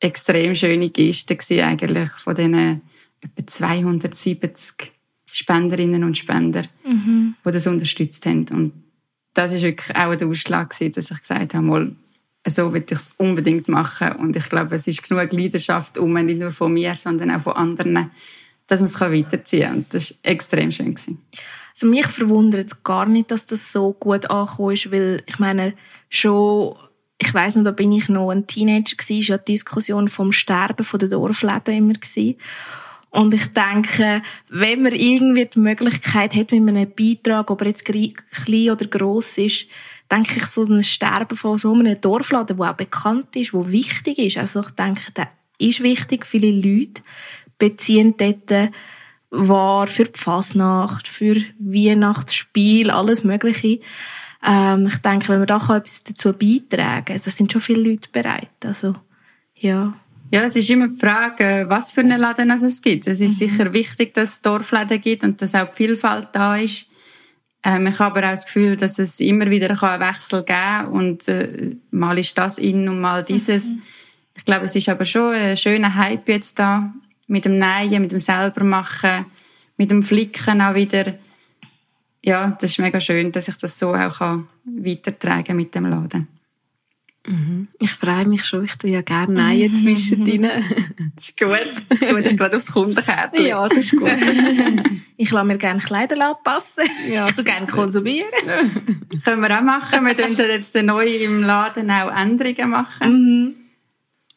[0.00, 2.82] extrem schöne Geste eigentlich von diesen
[3.20, 4.90] etwa 270
[5.30, 7.36] Spenderinnen und Spender, mhm.
[7.46, 8.48] die das unterstützt haben.
[8.48, 8.72] Und
[9.34, 11.94] das ist wirklich auch der Ausschlag dass ich gesagt habe, mal,
[12.50, 14.12] so will ich es unbedingt machen.
[14.12, 17.54] Und ich glaube, es ist genug Leidenschaft um, nicht nur von mir, sondern auch von
[17.54, 18.10] anderen,
[18.66, 19.76] dass man es weiterziehen kann.
[19.78, 20.94] Und das war extrem schön.
[20.94, 21.22] Gewesen.
[21.74, 25.74] Also mich verwundert es gar nicht, dass das so gut angekommen ist, weil ich meine,
[26.08, 26.74] schon,
[27.18, 30.32] ich weiß noch, da bin ich noch ein Teenager gewesen, ist ja die Diskussion vom
[30.32, 32.34] Sterben von der Dorfläden immer gewesen.
[33.10, 37.84] Und ich denke, wenn man irgendwie die Möglichkeit hat, mit einem Beitrag, ob er jetzt
[37.84, 39.66] klein oder gross ist,
[40.10, 44.18] denke ich, so ein Sterben von so einem Dorfladen, der auch bekannt ist, der wichtig
[44.18, 44.38] ist.
[44.38, 46.26] Also ich denke, der ist wichtig.
[46.26, 47.02] Viele Leute
[47.58, 48.70] beziehen dort
[49.30, 53.80] war für die Fasnacht, für Weihnachtsspiel, alles Mögliche.
[54.42, 58.08] Ähm, ich denke, wenn wir da etwas dazu beitragen kann, da sind schon viele Leute
[58.10, 58.48] bereit.
[58.64, 58.94] Also,
[59.56, 59.94] ja.
[60.30, 63.06] Ja, es ist immer die Frage, was für einen Laden es gibt.
[63.06, 63.48] Es ist mhm.
[63.48, 66.87] sicher wichtig, dass es Dorfläden gibt und dass auch die Vielfalt da ist.
[67.64, 70.86] Ähm, ich habe aber auch das Gefühl, dass es immer wieder einen Wechsel geben kann
[70.86, 73.72] und äh, mal ist das in und mal dieses.
[73.72, 73.82] Mhm.
[74.36, 76.92] Ich glaube, es ist aber schon ein schöner Hype jetzt da
[77.26, 79.26] mit dem Nähen, mit dem selbermachen,
[79.76, 81.14] mit dem Flicken auch wieder.
[82.24, 86.28] Ja, das ist mega schön, dass ich das so auch kann weitertragen mit dem Laden.
[87.28, 87.68] Mhm.
[87.78, 90.42] Ich freue mich schon, ich tue ja gerne Nähen zwischendrin.
[91.14, 91.82] das ist gut.
[91.90, 93.46] Ich tue dich gerade aufs Kundenkärtchen.
[93.46, 94.10] Ja, das ist gut.
[95.16, 96.84] ich lasse mir gerne Kleider anpassen.
[97.10, 98.28] Ja, tue gerne konsumieren.
[99.24, 100.04] Können wir auch machen.
[100.04, 103.12] Wir tun jetzt neu im Laden auch Änderungen machen.
[103.12, 103.54] Mhm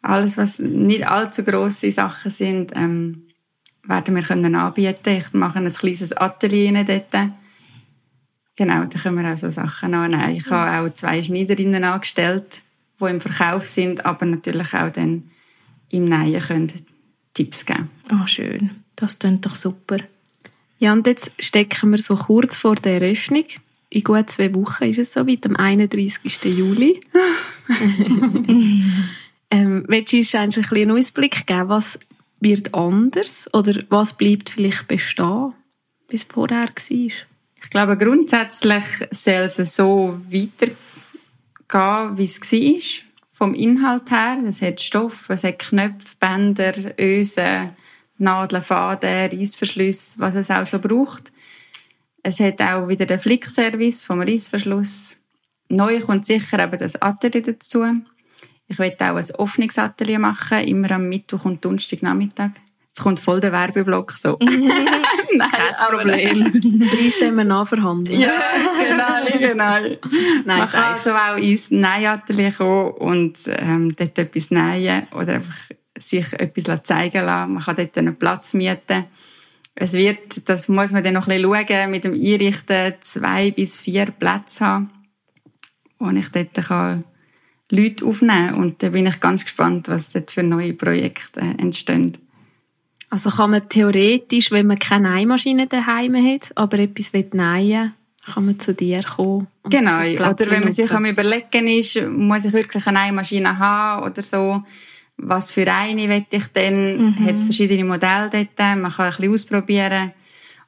[0.02, 3.28] alles, was nicht allzu grosse Sachen sind, ähm,
[3.84, 5.18] werden wir können anbieten.
[5.18, 7.32] Ich mache ein kleines Atelier dort.
[8.56, 10.36] Genau, da können wir auch so Sachen annehmen.
[10.36, 12.62] Ich habe auch zwei Schneiderinnen angestellt,
[13.02, 15.30] die im Verkauf sind, aber natürlich auch dann
[15.90, 16.72] im Nähen können
[17.34, 17.90] Tipps geben.
[18.10, 18.72] Ah, oh, schön.
[18.96, 19.98] Das klingt doch super.
[20.80, 23.46] Ja, und jetzt stecken wir so kurz vor der Eröffnung.
[23.90, 26.44] In gut zwei Wochen ist es soweit, am 31.
[26.46, 27.00] Juli.
[29.52, 32.00] Ähm, willst du uns eigentlich einen Ausblick geben, was
[32.40, 35.54] wird anders oder was bleibt vielleicht bestehen,
[36.08, 37.12] wie es vorher war?
[37.64, 40.78] Ich glaube, grundsätzlich soll es so weitergehen,
[41.74, 43.08] wie es war.
[43.32, 44.38] Vom Inhalt her.
[44.48, 47.72] Es hat Stoff, es hat Knöpfe, Bänder, Ösen,
[48.18, 51.32] Nadeln, Faden, Reissverschlüsse, was es auch so braucht.
[52.24, 55.18] Es hat auch wieder den Flickservice vom Reissverschluss.
[55.70, 57.84] Neu kommt sicher eben das Atelier dazu.
[58.68, 62.52] Ich werde auch ein Öffnungsatelier machen, immer am Mittwoch und Donnerstagnachmittag.
[62.94, 64.38] Jetzt kommt voll der Werbeblock so.
[64.42, 66.44] Nein, kein Problem.
[66.90, 68.20] Preis den wir nachverhandeln.
[68.20, 68.34] Ja,
[68.86, 69.80] genau, genau.
[69.80, 69.98] Nein,
[70.46, 76.34] Man kann also auch ins Nähatelier kommen und ähm, dort etwas nähen oder einfach sich
[76.34, 77.54] etwas zeigen lassen.
[77.54, 79.06] Man kann dort einen Platz mieten.
[79.74, 83.80] Es wird, das muss man dann noch ein bisschen schauen, mit dem Einrichten zwei bis
[83.80, 84.92] vier Plätze haben,
[85.98, 87.06] wo ich dort kann
[87.70, 88.56] Leute aufnehmen.
[88.56, 92.18] Und da bin ich ganz gespannt, was dort für neue Projekte entstehen.
[93.12, 97.94] Also kann man theoretisch, wenn man keine Nähmaschine daheim hat, aber etwas nähen
[98.34, 99.48] kann man zu dir kommen.
[99.70, 100.00] Genau.
[100.00, 104.64] Oder wenn man sich am überlegen ist, muss ich wirklich eine Nähmaschine haben oder so.
[105.18, 107.12] Was für eine will ich denn?
[107.12, 107.26] Mhm.
[107.26, 108.58] Hat es verschiedene Modelle dort?
[108.58, 110.14] Man kann ein bisschen ausprobieren.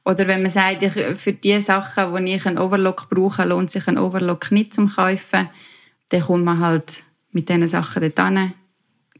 [0.04, 3.88] Oder wenn man sagt, ich, für die Sachen, wo ich einen Overlock brauche, lohnt sich
[3.88, 5.48] ein Overlock nicht zum Kaufen
[6.14, 7.02] dann kommt man halt
[7.32, 8.52] mit diesen Sachen dort hin,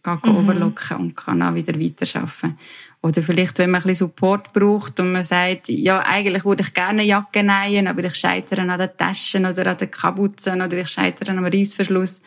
[0.02, 0.36] kann mhm.
[0.36, 2.58] overlocken und kann auch wieder weiterarbeiten.
[3.04, 6.72] Oder vielleicht, wenn man ein bisschen Support braucht und man sagt, ja, eigentlich würde ich
[6.72, 10.78] gerne eine Jacke nähen, aber ich scheitere an den Taschen oder an den Kapuzen oder
[10.78, 12.22] ich scheitere einem Reissverschluss,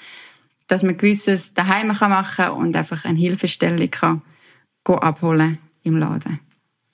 [0.68, 4.22] dass man gewisses daheim machen kann und einfach eine Hilfestellung kann
[4.86, 6.40] abholen im Laden.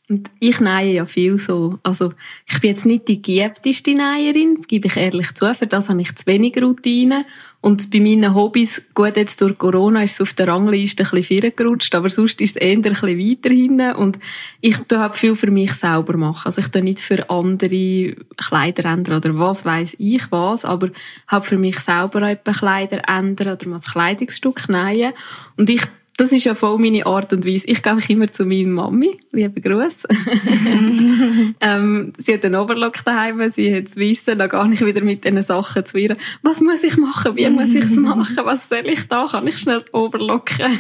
[0.08, 1.78] Und ich nähe ja viel so.
[1.84, 2.14] Also,
[2.46, 5.54] ich bin jetzt nicht die geübteste Näherin, gebe ich ehrlich zu.
[5.56, 7.26] Für das habe ich zu wenig Routine.
[7.64, 11.44] Und bei meinen Hobbys, gut, jetzt durch Corona ist es auf der Rangliste ein bisschen
[11.44, 13.96] vorgerutscht, aber sonst ist es eher ein bisschen weiter hinten.
[13.96, 14.20] Und
[14.60, 16.48] ich tue halt viel für mich selber machen.
[16.48, 20.90] Also ich tue nicht für andere Kleider ändern oder was weiß ich was, aber
[21.28, 25.14] habe für mich selber etwas Kleider ändern oder mal ein Kleidungsstück nähen.
[25.56, 25.84] Und ich
[26.18, 27.68] das ist ja voll meine Art und Weise.
[27.68, 29.18] Ich gehe immer zu meiner Mami.
[29.32, 30.08] Liebe Grüße.
[31.60, 33.50] ähm, sie hat einen Overlock daheim.
[33.50, 36.16] Sie hat das Wissen, da gar nicht wieder mit diesen Sachen zu ihr.
[36.44, 37.36] Was muss ich machen?
[37.36, 38.38] Wie muss ich es machen?
[38.44, 39.28] Was soll ich da?
[39.30, 40.80] Kann ich schnell overlocken?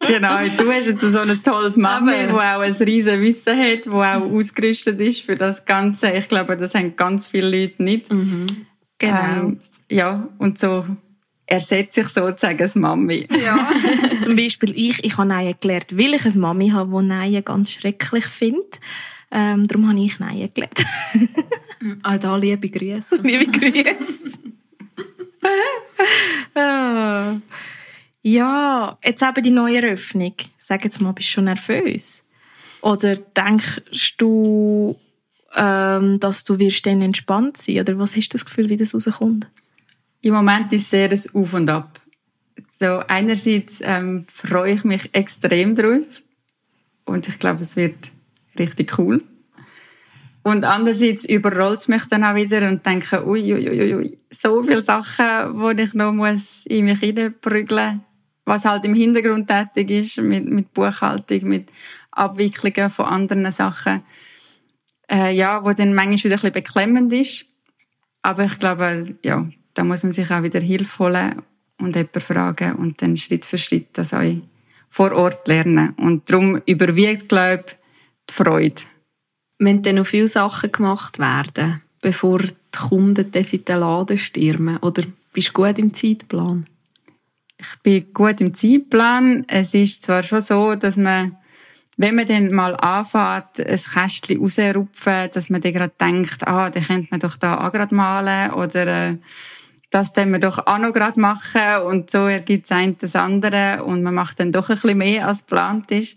[0.00, 4.02] genau, du hast jetzt so ein tolles Mami, wo auch ein riesen Wissen hat, wo
[4.02, 6.10] auch ausgerüstet ist für das Ganze.
[6.10, 8.12] Ich glaube, das haben ganz viele Leute nicht.
[8.12, 8.46] Mhm.
[8.98, 9.16] Genau.
[9.16, 10.84] Ähm, ja, und so
[11.46, 13.28] ersetze ich sozusagen das Mami.
[13.44, 13.70] Ja.
[14.26, 17.72] Zum Beispiel ich, ich habe Nein gelernt, weil ich eine Mami habe, die Nein ganz
[17.72, 18.80] schrecklich findet.
[19.30, 20.84] Ähm, darum habe ich Nein gelernt.
[22.02, 23.16] ah, da liebe Grüße.
[23.22, 24.38] liebe Grüße.
[26.54, 27.34] Ah.
[28.22, 30.34] Ja, jetzt eben die neue Eröffnung.
[30.58, 32.22] Sag jetzt mal, bist du schon nervös?
[32.80, 34.96] Oder denkst du,
[35.56, 37.80] ähm, dass du wirst dann entspannt sein?
[37.80, 39.48] Oder was hast du das Gefühl, wie das rauskommt?
[40.20, 42.00] Im Moment ist sehr das Auf und Ab.
[42.82, 46.20] So, einerseits ähm, freue ich mich extrem drauf
[47.04, 48.10] und ich glaube, es wird
[48.58, 49.22] richtig cool.
[50.42, 54.64] Und andererseits überrollt es mich dann auch wieder und denke, ui, ui, ui, ui, so
[54.64, 58.04] viele Sachen, die ich noch muss in mich hineinprügeln muss,
[58.46, 61.68] was halt im Hintergrund tätig ist, mit, mit Buchhaltung, mit
[62.10, 64.02] Abwicklungen von anderen Sachen,
[65.08, 67.46] äh, ja, wo dann manchmal wieder ein bisschen beklemmend ist.
[68.22, 71.42] Aber ich glaube, ja, da muss man sich auch wieder Hilfe holen
[71.82, 74.22] und jemanden fragen und dann Schritt für Schritt das auch
[74.88, 75.94] vor Ort lernen.
[75.96, 77.76] Und darum überwiegt, glaube ich,
[78.28, 78.82] die Freude.
[79.58, 82.52] Wenn dann noch viele Sachen gemacht werden, bevor die
[82.88, 86.66] Kunden in den Laden stürmen, oder bist du gut im Zeitplan?
[87.58, 89.44] Ich bin gut im Zeitplan.
[89.48, 91.36] Es ist zwar schon so, dass man,
[91.96, 96.82] wenn man dann mal anfängt, ein Kästchen rausrupfen, dass man dann gerade denkt, ah, den
[96.82, 99.16] könnte man doch da auch gerade malen oder äh,
[99.92, 103.84] das können wir doch auch noch gerade machen und so ergibt es ein das andere
[103.84, 106.16] und man macht dann doch ein bisschen mehr als geplant ist.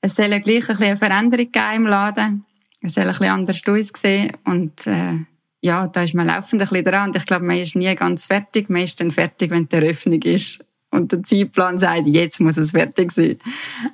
[0.00, 2.44] Es soll ja gleich ein bisschen eine Veränderung geben im Laden.
[2.82, 5.24] Es soll ein bisschen anders aussehen und äh,
[5.60, 8.26] ja, da ist man laufend ein bisschen dran und ich glaube, man ist nie ganz
[8.26, 8.68] fertig.
[8.68, 10.58] Man ist dann fertig, wenn die Eröffnung ist
[10.90, 13.38] und der Zeitplan sagt, jetzt muss es fertig sein.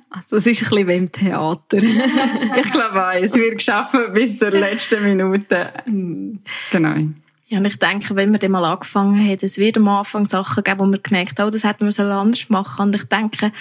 [0.09, 1.77] Also es ist ein bisschen wie im Theater.
[2.57, 5.71] ich glaube auch, es wird geschaffen bis zur letzten Minute.
[5.85, 6.39] Mm.
[6.71, 6.95] genau.
[7.51, 10.63] Ja, und ich denke, wenn wir dann mal angefangen haben, es wird am Anfang Sachen
[10.63, 13.51] geben, wo wir gemerkt haben, oh, das hätten wir anders machen Und ich denke,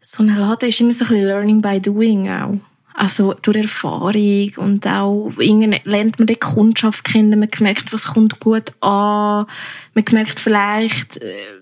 [0.00, 2.60] so ein Laden ist immer so ein bisschen Learning by Doing auch.
[2.94, 8.38] Also durch Erfahrung und auch irgendwie lernt man die Kundschaft kennen, man merkt, was kommt
[8.38, 9.46] gut an,
[9.94, 11.59] man merkt vielleicht, äh,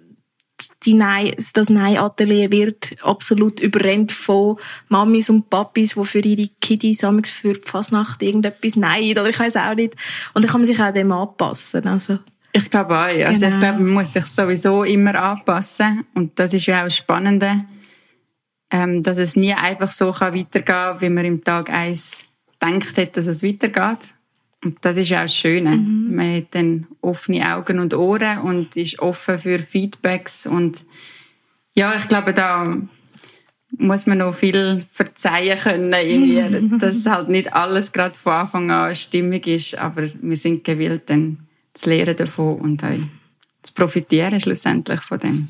[0.84, 4.56] die Nein, das Nein-Atelier wird absolut überrennt von
[4.88, 9.56] Mamis und Papis, die für ihre Kiddies für die Fasnacht irgendetwas nein oder ich weiß
[9.56, 9.94] auch nicht.
[10.34, 11.86] Und dann kann man sich auch dem anpassen.
[11.86, 12.18] Also.
[12.52, 13.26] Ich glaube auch.
[13.26, 13.56] Also genau.
[13.56, 16.04] ich glaube, man muss sich sowieso immer anpassen.
[16.14, 17.64] Und das ist ja auch das Spannende,
[18.70, 22.24] ähm, dass es nie einfach so weitergehen kann, wie man im Tag eins
[22.60, 24.14] denkt hat, dass es weitergeht.
[24.64, 25.76] Und das ist auch das Schöne.
[25.76, 26.16] Mhm.
[26.16, 30.46] Man hat dann offene Augen und Ohren und ist offen für Feedbacks.
[30.46, 30.84] Und
[31.74, 32.70] ja, ich glaube, da
[33.76, 38.70] muss man noch viel verzeihen können in mir, dass halt nicht alles gerade von Anfang
[38.70, 39.78] an stimmig ist.
[39.78, 42.98] Aber wir sind gewillt, dann zu lernen davon und auch
[43.62, 45.48] zu profitieren schlussendlich von dem.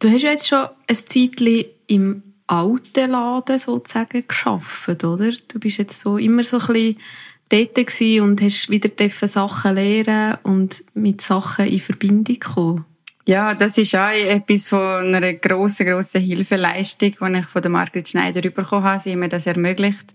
[0.00, 5.30] Du hast ja jetzt schon ein Zeitchen im alten Laden sozusagen geschafft, oder?
[5.48, 6.96] Du bist jetzt so immer so ein bisschen
[7.48, 8.88] dort und hast wieder
[9.28, 12.84] Sachen lernen und mit Sachen in Verbindung kommen.
[13.26, 18.08] Ja, das ist auch etwas von einer grossen, grossen Hilfeleistung, die ich von der Margret
[18.08, 19.00] Schneider bekommen habe.
[19.00, 20.14] Sie haben mir das ermöglicht,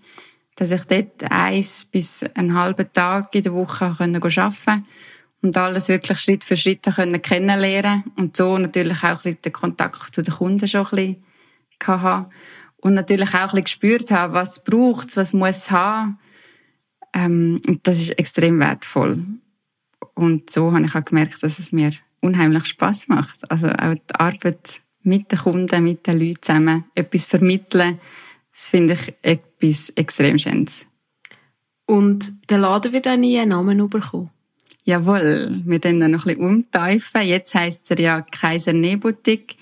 [0.55, 4.83] dass ich dort eins bis einen halben Tag in der Woche arbeiten konnte
[5.43, 6.87] und alles wirklich Schritt für Schritt
[7.21, 11.23] kennenlernen und so natürlich auch den Kontakt zu den Kunden schon ein bisschen
[11.85, 12.31] haben.
[12.77, 16.17] Und natürlich auch ein bisschen gespürt haben, was braucht was muss es haben
[17.13, 19.23] ähm, und das ist extrem wertvoll.
[20.15, 23.49] Und so habe ich auch gemerkt, dass es mir unheimlich Spaß macht.
[23.51, 27.99] Also auch die Arbeit mit den Kunden, mit den Leuten zusammen etwas vermitteln.
[28.51, 30.85] Das finde ich etwas extrem Schönes.
[31.85, 34.29] Und der Laden wird auch nie einen Namen bekommen?
[34.85, 37.21] Jawohl, wir dann noch ein bisschen umtaufen.
[37.21, 39.55] Jetzt heisst er ja Kaiser Nebutik.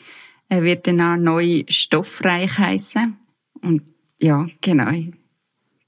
[0.49, 3.15] Er wird dann auch neu stoffreich heißen.
[3.61, 3.83] Und
[4.19, 4.91] ja, genau.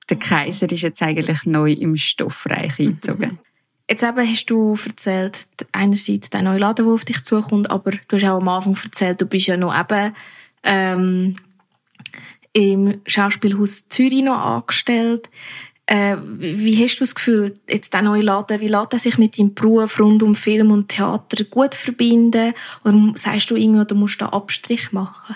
[0.10, 3.40] Der Kaiser ist jetzt eigentlich neu im Stoffreich eingezogen.
[3.90, 8.16] Jetzt eben hast du erzählt, einerseits der neue Laden, der auf dich zukommt, aber du
[8.16, 10.16] hast auch am Anfang erzählt, du bist ja noch eben
[10.64, 11.36] ähm,
[12.54, 15.30] im Schauspielhaus Zürich noch angestellt.
[15.86, 19.38] Äh, wie hast du das Gefühl, jetzt der neue Laden, wie lässt er sich mit
[19.38, 22.54] deinem Beruf rund um Film und Theater gut verbinden?
[22.86, 25.36] Oder sagst du irgendwie, du musst da Abstrich machen?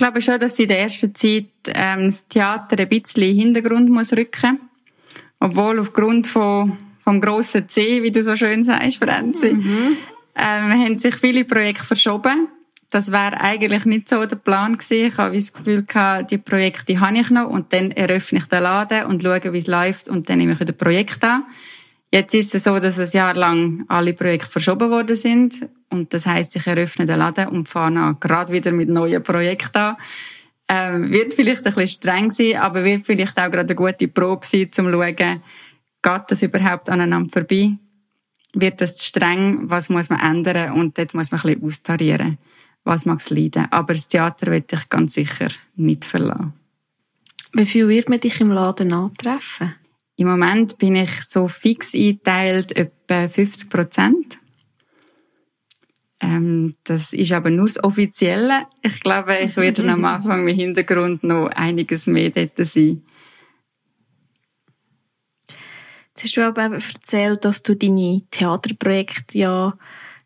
[0.00, 3.38] Ich glaube schon, dass in der ersten Zeit ähm, das Theater ein bisschen in den
[3.38, 4.58] Hintergrund muss rücken
[5.40, 9.98] Obwohl aufgrund von, vom grossen C, wie du so schön sagst, Franzi, mhm.
[10.36, 12.48] ähm, haben sich viele Projekte verschoben
[12.88, 15.06] das wäre eigentlich nicht so der Plan gewesen.
[15.06, 18.62] Ich habe das Gefühl gehabt, die Projekte habe ich noch und dann eröffne ich den
[18.62, 21.44] Laden und schaue, wie es läuft und dann nehme ich wieder Projekt an.
[22.12, 26.26] Jetzt ist es so, dass ein Jahr lang alle Projekte verschoben worden sind und das
[26.26, 29.96] heißt, ich eröffne den Laden und fange gerade wieder mit neuen Projekten an.
[30.68, 34.46] Ähm, wird vielleicht ein bisschen streng sein, aber wird vielleicht auch gerade eine gute Probe
[34.46, 35.42] sein, um zu schauen,
[36.02, 37.72] geht das überhaupt aneinander vorbei?
[38.54, 39.68] Wird das streng?
[39.70, 40.72] Was muss man ändern?
[40.72, 42.38] Und dort muss man ein bisschen austarieren
[42.84, 43.66] was mag es leiden.
[43.70, 46.52] Aber das Theater wird ich ganz sicher nicht verlassen.
[47.52, 49.74] Wie viel wird man dich im Laden antreffen?
[50.20, 54.38] Im Moment bin ich so fix eingeteilt, etwa 50 Prozent.
[56.20, 58.66] Ähm, das ist aber nur das Offizielle.
[58.82, 63.02] Ich glaube, ich werde am Anfang im Hintergrund noch einiges mehr dort sein.
[66.08, 69.78] Jetzt hast du aber erzählt, dass du deine Theaterprojekte ja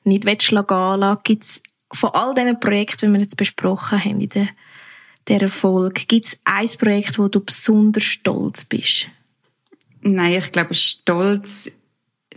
[0.03, 1.21] nicht gehen lassen.
[1.23, 4.49] Gibt es von all diesen Projekten, die wir jetzt besprochen haben in der,
[5.29, 9.09] dieser Folge, gibt es ein Projekt, wo du besonders stolz bist?
[10.07, 11.71] Nein, ich glaube, stolz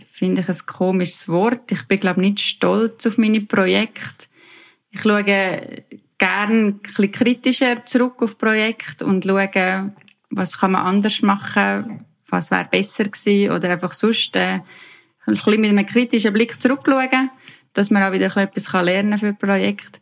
[0.06, 1.70] finde ich ein komisches Wort.
[1.70, 4.26] Ich bin, glaube nicht stolz auf meine Projekte.
[4.90, 9.92] Ich schaue gerne ein kritischer zurück auf Projekte und schaue,
[10.30, 14.60] was kann man anders machen, was wäre besser gewesen oder einfach sonst äh,
[15.26, 17.30] ein bisschen mit einem kritischen Blick zurückschauen
[17.74, 20.00] dass man auch wieder etwas lernen für Projekt.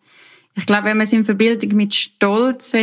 [0.54, 2.74] Ich glaube, wenn man es in Verbindung mit Stolz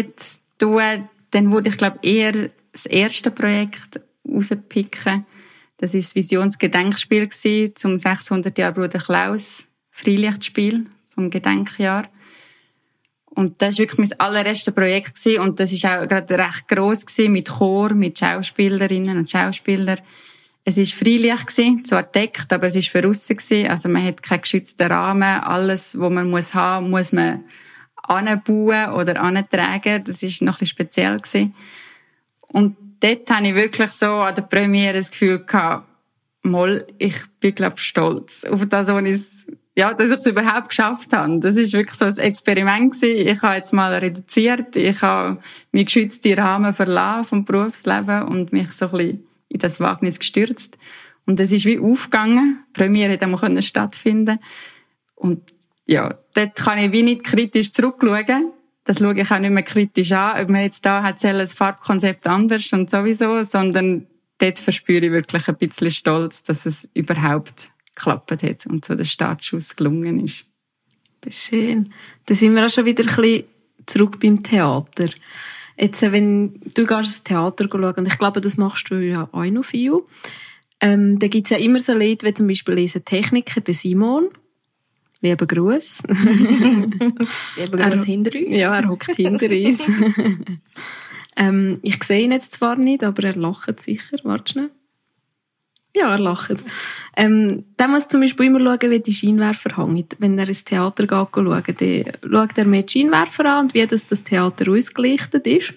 [0.60, 5.26] tun dann würde ich glaube eher das erste Projekt rauspicken.
[5.78, 7.30] Das ist das Visionsgedenkspiel
[7.74, 12.08] zum 600 Jahr Bruder Klaus Freilichtspiel vom Gedenkjahr.
[13.36, 17.50] Und das war wirklich mein allererstes Projekt und das ist auch gerade recht gross mit
[17.50, 20.00] Chor, mit Schauspielerinnen und Schauspielern.
[20.66, 23.68] Es war Freilicht, zwar deckt, aber es war für aussen.
[23.68, 25.24] Also man hat keinen geschützten Rahmen.
[25.24, 27.44] Alles, was man muss haben muss, man
[27.96, 30.04] anbauen oder antragen.
[30.04, 31.22] Das war noch ein bisschen speziell.
[32.40, 35.88] Und dort hatte ich wirklich so an der Premiere das Gefühl gehabt,
[36.44, 41.14] mal, ich bin, glaube stolz auf das, was ich, ja, dass ich es überhaupt geschafft
[41.14, 41.40] habe.
[41.40, 43.28] Das ist wirklich so ein Experiment gewesen.
[43.28, 44.76] Ich habe jetzt mal reduziert.
[44.76, 45.40] Ich habe
[45.72, 50.78] mich geschützte Rahmen verlassen vom Berufsleben und mich so ein bisschen in das Wagnis gestürzt.
[51.26, 52.64] Und es ist wie aufgegangen.
[52.70, 54.40] Die Premiere hätte mal stattfinden
[55.16, 55.42] Und
[55.86, 58.52] ja, dort kann ich wie nicht kritisch zurückschauen.
[58.86, 62.28] Das schaue ich auch nicht mehr kritisch an, ob man jetzt da hat das Farbkonzept
[62.28, 64.08] anders und sowieso, sondern
[64.40, 69.06] dort verspüre ich wirklich ein bisschen Stolz, dass es überhaupt geklappt hat und so der
[69.06, 70.46] Startschuss gelungen ist.
[71.22, 71.94] Das ist schön.
[72.26, 73.44] Da sind wir auch schon wieder ein bisschen
[73.86, 75.10] zurück beim Theater.
[75.78, 79.30] Jetzt, äh, wenn du gehst ins Theater schauen, und ich glaube, das machst du ja
[79.32, 80.02] auch noch viel,
[80.82, 84.30] ähm, da gibt es ja immer so Leute, wie zum Beispiel unser Techniker, der Simon.
[85.24, 86.04] Lieber Gruß.
[87.58, 88.58] Lieber Gruß hinter uns.
[88.58, 89.82] Ja, er hockt hinter uns.
[91.38, 94.18] ähm, ich sehe ihn jetzt zwar nicht, aber er lacht sicher.
[94.24, 94.70] Warte schnell.
[95.96, 96.58] Ja, er lacht.
[97.16, 100.10] Ähm, dann muss zum Beispiel immer schauen, wie die Scheinwerfer hängen.
[100.20, 103.88] Wenn er ins Theater geht, schauen, dann schaut er mir die Scheinwerfer an und wie
[103.88, 105.74] das, das Theater ausgelichtet ist.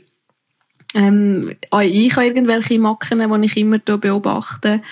[0.94, 4.82] Ähm, auch ich habe irgendwelche Macken, die ich immer beobachte.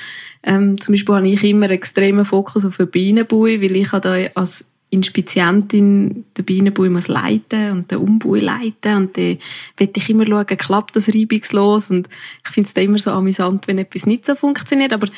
[0.45, 4.15] Ähm, zum Beispiel habe ich immer einen extremen Fokus auf den Bienenbui, weil ich da
[4.35, 9.39] als Inspizientin den Bienenbui muss leiten und den Umbui leiten und dann
[9.77, 11.91] will ich immer schauen, klappt das reibungslos?
[11.91, 12.09] Und
[12.47, 15.09] ich finde es immer so amüsant, wenn etwas nicht so funktioniert, aber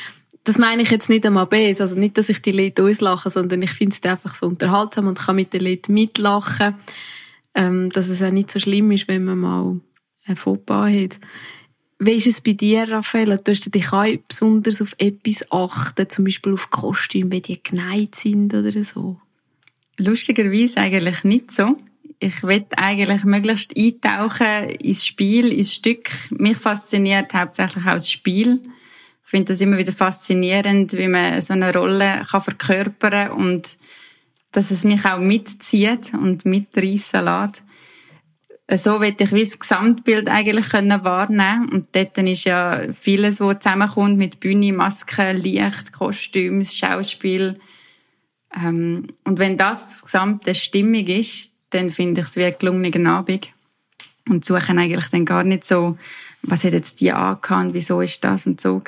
[0.45, 3.61] das meine ich jetzt nicht einmal böse, also nicht, dass ich die Leute auslache, sondern
[3.61, 6.75] ich finde es einfach so unterhaltsam und kann mit den Leuten mitlachen,
[7.53, 9.79] ähm, dass es auch nicht so schlimm ist, wenn man mal
[10.25, 11.19] ein Fauxpas hat.
[11.99, 13.39] Wie ist es bei dir, Raphael?
[13.43, 18.15] Du hast dich auch besonders auf etwas achten, zum Beispiel auf Kostüme, wie die geneigt
[18.15, 19.19] sind oder so?
[19.97, 21.75] Lustigerweise eigentlich nicht so.
[22.19, 26.09] ich will eigentlich möglichst eintauchen ins Spiel, ins Stück.
[26.31, 28.61] Mich fasziniert hauptsächlich auch das Spiel.
[29.23, 33.77] Ich finde das immer wieder faszinierend, wie man so eine Rolle kann verkörpern und
[34.51, 37.63] dass es mich auch mitzieht und mitreißen lässt.
[38.69, 43.59] So will ich wie das Gesamtbild eigentlich können wahrnehmen Und dort ist ja vieles, was
[43.59, 47.59] zusammenkommt mit Bühne, Maske, Licht, Kostüm, Schauspiel.
[48.53, 53.47] Ähm, und wenn das gesamte stimmig ist, dann finde ich es wie ein gelungener Abend.
[54.27, 55.97] Und suchen eigentlich dann gar nicht so,
[56.41, 58.81] was hat jetzt die angehabt, wieso ist das und so.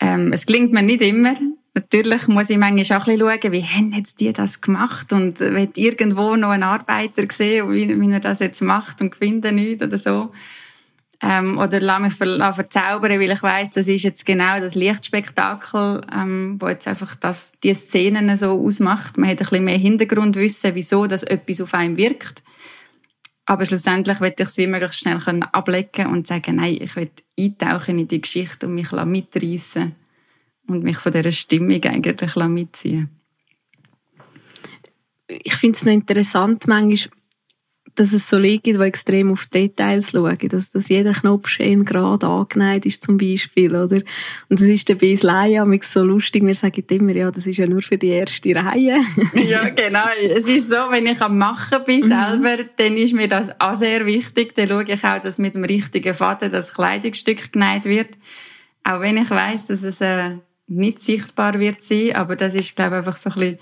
[0.00, 1.34] Ähm, es gelingt mir nicht immer.
[1.72, 5.38] Natürlich muss ich manchmal auch ein bisschen schauen, wie haben jetzt die das gemacht und
[5.38, 9.82] wird irgendwo noch ein Arbeiter sehen, wie, wie er das jetzt macht und gewinnt nicht
[9.82, 10.32] oder so.
[11.22, 16.00] Ähm, oder lass mich ver verzaubern, weil ich weiß, das ist jetzt genau das Lichtspektakel,
[16.12, 19.18] ähm, wo jetzt einfach das, die Szenen so ausmacht.
[19.18, 22.42] Man hat ein bisschen mehr Hintergrundwissen, wieso das etwas auf einen wirkt.
[23.44, 27.10] Aber schlussendlich will ich es wie möglichst schnell können ablecken und sagen, nein, ich will
[27.38, 29.94] eintauchen in die Geschichte und mich mitreißen
[30.72, 33.10] und mich von dieser Stimmung eigentlich mitziehen
[35.28, 37.10] Ich finde es noch interessant manchmal,
[37.94, 41.84] dass es so Leute gibt, die extrem auf Details schauen, dass, dass jeder Knopf schön
[41.84, 43.96] gerade angenäht ist zum Beispiel, oder?
[44.48, 47.58] Und das ist dann bei uns Laien so lustig, wir sagen immer, ja, das ist
[47.58, 49.00] ja nur für die erste Reihe.
[49.34, 50.06] ja, genau.
[50.22, 52.08] Es ist so, wenn ich am Machen bin mhm.
[52.08, 54.54] selber, dann ist mir das auch sehr wichtig.
[54.54, 58.10] Dann schaue ich auch, dass mit dem richtigen Faden das Kleidungsstück genäht wird.
[58.82, 60.36] Auch wenn ich weiß, dass es äh,
[60.70, 63.58] nicht sichtbar wird sein, aber das ist, glaube ich, einfach so ein bisschen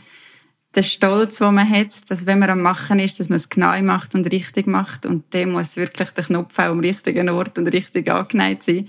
[0.75, 3.81] der Stolz, den man hat, dass wenn man am Machen ist, dass man es genau
[3.83, 7.69] macht und richtig macht und dem muss wirklich der Knopf auch am richtigen Ort und
[7.69, 8.89] richtig angenäht sein.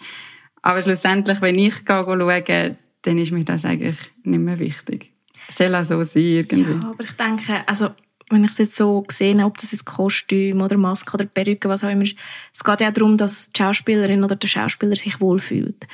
[0.62, 5.12] Aber schlussendlich, wenn ich schaue, dann ist mir das eigentlich nicht mehr wichtig.
[5.50, 6.72] Soll auch so sein irgendwie.
[6.72, 7.92] Ja, aber ich denke, also
[8.30, 11.84] wenn ich es jetzt so gesehen ob das jetzt Kostüm oder Maske oder Perücke, was
[11.84, 12.16] auch immer ist,
[12.54, 15.88] es geht ja darum, dass die Schauspielerin oder der Schauspieler sich wohlfühlt.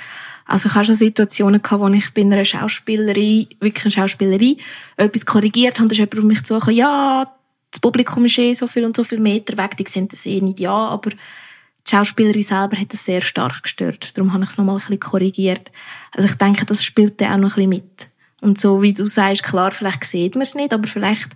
[0.45, 4.57] Also ich habe schon Situationen gehabt, wo ich bei einer Schauspielerin, wirklich eine Schauspielerin,
[4.95, 7.31] etwas korrigiert habe, da ist jemand auf mich zugekommen, ja,
[7.71, 10.39] das Publikum ist eh so viel und so viel Meter weg, die sehen das eh
[10.39, 14.17] nicht, ja, aber die Schauspielerin selber hat das sehr stark gestört.
[14.17, 15.71] Darum habe ich es nochmal ein bisschen korrigiert.
[16.11, 18.07] Also ich denke, das spielt dann auch noch ein bisschen mit.
[18.41, 21.29] Und so wie du sagst, klar, vielleicht sieht man es nicht, aber vielleicht,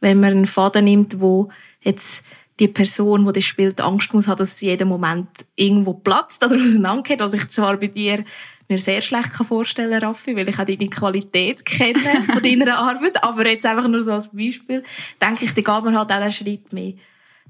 [0.00, 1.50] wenn man einen Faden nimmt, wo
[1.82, 2.24] jetzt
[2.60, 7.20] die Person, die das spielt, Angst muss haben, dass jeden Moment irgendwo platzt oder auseinandergeht,
[7.20, 8.24] was ich zwar bei dir
[8.68, 11.98] mir sehr schlecht vorstellen kann, Raffi, weil ich auch deine Qualität kenne
[12.32, 14.84] von deiner Arbeit, aber jetzt einfach nur so als Beispiel,
[15.20, 16.92] denke ich, da geht man halt auch einen Schritt mehr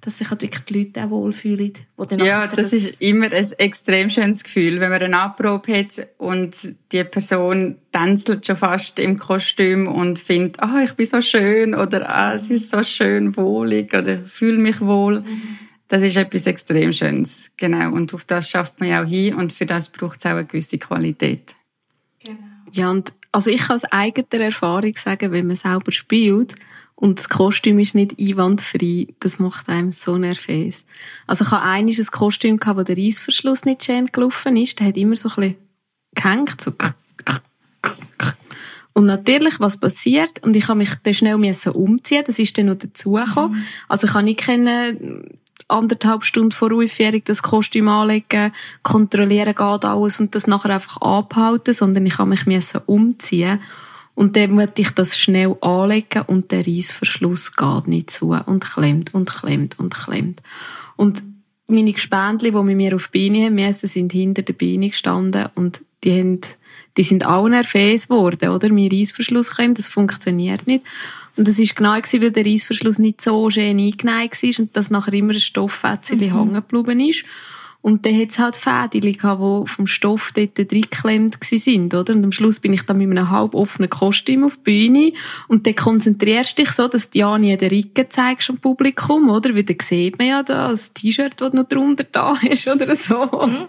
[0.01, 1.73] dass sich halt wirklich die Leute auch wohlfühlen.
[2.19, 6.75] ja, das, das, ist immer ein extrem schönes Gefühl, wenn man eine Abprobe hat und
[6.93, 11.75] die Person tänzelt schon fast im Kostüm und findet, ah, oh, ich bin so schön
[11.75, 15.21] oder ah, es ist so schön wohlig oder fühle mich wohl.
[15.21, 15.59] Mhm.
[15.89, 17.93] Das ist etwas extrem Schönes, genau.
[17.93, 20.45] Und auf das schafft man ja auch hin und für das braucht es auch eine
[20.45, 21.55] gewisse Qualität.
[22.25, 22.39] Genau.
[22.73, 26.55] Ja, und also ich kann aus eigener Erfahrung sagen, wenn man selber spielt,
[27.01, 29.09] und das Kostüm ist nicht einwandfrei.
[29.21, 30.85] Das macht einem so nervös.
[31.27, 34.79] Also ich hatte einmal ein Kostüm, gehabt, wo der Reissverschluss nicht schön gelaufen ist.
[34.79, 35.57] Der hat immer so ein bisschen
[36.15, 36.61] gehängt.
[36.61, 36.73] So
[38.93, 40.45] und natürlich, was passiert?
[40.45, 43.53] Und ich habe mich dann schnell umziehen Das ist dann noch dazugekommen.
[43.53, 43.65] Mhm.
[43.89, 45.39] Also ich habe nicht können,
[45.69, 51.73] anderthalb Stunden vor Aufführung das Kostüm anlegen, kontrollieren geht alles und das nachher einfach abhalten,
[51.73, 52.45] sondern ich habe mich
[52.87, 53.61] umziehen
[54.21, 59.15] und dann wollte ich das schnell anlegen und der Reissverschluss geht nicht zu und klemmt
[59.15, 60.43] und klemmt und klemmt.
[60.97, 61.23] Und
[61.69, 65.49] meine Gespendli, die mit mir auf die Beine haben müssen, sind hinter der Beine gestanden
[65.55, 66.41] und die haben,
[66.99, 68.69] die sind alle nervös geworden, oder?
[68.69, 70.85] Mein Reissverschluss klemmt, das funktioniert nicht.
[71.39, 75.15] Und das war genau, weil der Reissverschluss nicht so schön eingenäht war und dass nachher
[75.15, 76.37] immer ein Stofffetzchen mhm.
[76.37, 77.25] hängen geblieben ist.
[77.83, 82.15] Und dann hat es halt Fäden die vom Stoff dort reingeklemmt sind, oder?
[82.15, 85.13] Und am Schluss bin ich dann mit einem halb offenen Kostüm auf die Bühne
[85.49, 89.31] und dann konzentrierst du dich so, dass du ja nie den Rücken zeigst am Publikum,
[89.31, 89.55] oder?
[89.55, 93.25] Weil dann sieht man ja da das T-Shirt, das noch drunter da ist, oder so.
[93.25, 93.67] Mhm.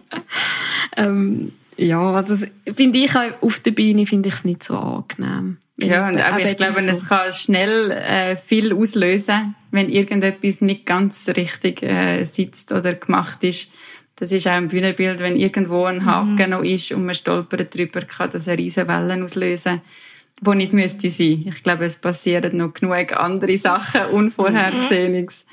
[0.97, 2.45] ähm, ja, also
[2.75, 5.57] finde ich auf der Bühne finde ich es nicht so angenehm.
[5.79, 6.91] Ja, und auch ich glaube, so.
[6.91, 13.43] es kann schnell äh, viel auslösen, wenn irgendetwas nicht ganz richtig äh, sitzt oder gemacht
[13.45, 13.69] ist
[14.15, 16.49] das ist auch ein Bühnenbild, wenn irgendwo ein Haken mhm.
[16.49, 19.81] noch ist und man stolpert drüber, kann das eine riesen Wellen auslösen,
[20.41, 21.45] wo nicht müsste sein.
[21.47, 25.45] Ich glaube, es passieren noch genug andere Sachen, Unvorhergesehenes.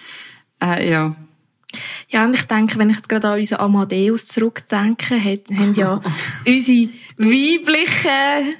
[0.60, 0.68] Mhm.
[0.68, 1.16] Äh, ja.
[2.08, 6.00] Ja, und ich denke, wenn ich jetzt gerade an unseren Amadeus zurückdenke, haben ja
[6.46, 6.88] unsere
[7.18, 8.54] weiblichen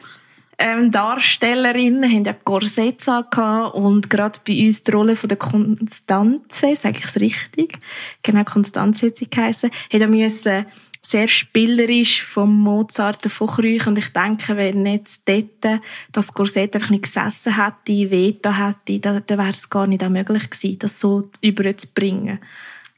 [0.58, 6.74] ähm, Darstellerinnen haben ja Korsetts angehabt und gerade bei uns die Rolle von der Konstanze,
[6.74, 7.78] sage ich es richtig,
[8.22, 10.66] genau Konstanze hat sie geheissen, hat er müssen
[11.00, 15.80] sehr spielerisch vom Mozart davonkriechen und ich denke, wenn jetzt dort
[16.10, 20.08] das Korsett einfach nicht gesessen hätte, Veto hätte, dann, dann wäre es gar nicht auch
[20.08, 22.40] möglich gewesen, das so überzubringen.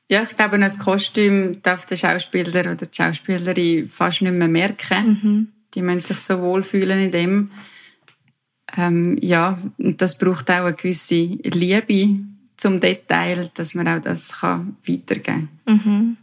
[0.08, 5.06] Ja, ich glaube, ein Kostüm darf der Schauspieler oder die Schauspielerin fast nicht mehr merken.
[5.06, 5.59] Mhm.
[5.74, 7.50] Die müssen sich so wohlfühlen in dem.
[8.76, 12.20] Ähm, ja, und das braucht auch eine gewisse Liebe
[12.56, 15.82] zum Detail, dass man auch das kann weitergeben kann.
[15.84, 16.16] Mhm.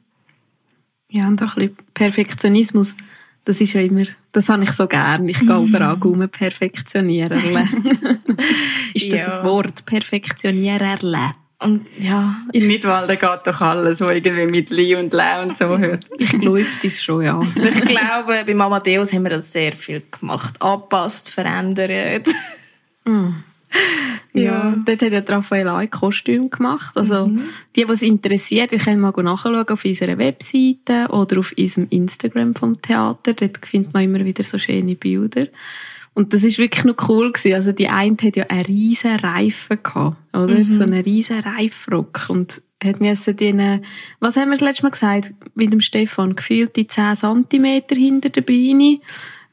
[1.10, 2.95] Ja, und auch ein bisschen Perfektionismus,
[3.45, 5.28] das ist ja immer, das habe ich so gern.
[5.30, 5.68] Ich gehe mhm.
[5.68, 7.39] überall um perfektionieren.
[8.93, 9.39] ist das ja.
[9.39, 9.86] ein Wort?
[9.86, 11.38] Perfektionieren.
[11.60, 12.36] Und ja.
[12.53, 16.05] In Nidwalden geht doch alles, was irgendwie mit Li und Lä und so hört.
[16.20, 17.41] Ich glaube das schon, ja.
[17.55, 20.62] ich glaube, bei Amadeus haben wir das sehr viel gemacht.
[20.62, 22.28] Anpasst, verändert.
[23.05, 23.30] Mm.
[24.34, 26.95] Ja, ja, dort hat ja Raphael auch ein Kostüm gemacht.
[26.95, 27.41] Also, mhm.
[27.76, 32.53] die, die es interessiert, ihr könnt mal nachschauen auf unserer Webseite oder auf unserem Instagram
[32.53, 33.34] vom Theater.
[33.34, 35.47] Dort findet man immer wieder so schöne Bilder.
[36.18, 37.53] Und das ist wirklich noch cool gewesen.
[37.53, 40.55] Also die eine hat ja einen riesen Reifen gehabt, oder?
[40.55, 40.74] Mhm.
[40.74, 42.26] So einen riesen Reifrock.
[42.30, 43.82] Und hat müssen den,
[44.20, 45.32] was haben wir das letzte Mal gesagt?
[45.53, 48.99] Mit dem Stefan, gefühlt die 10 cm hinter der Beine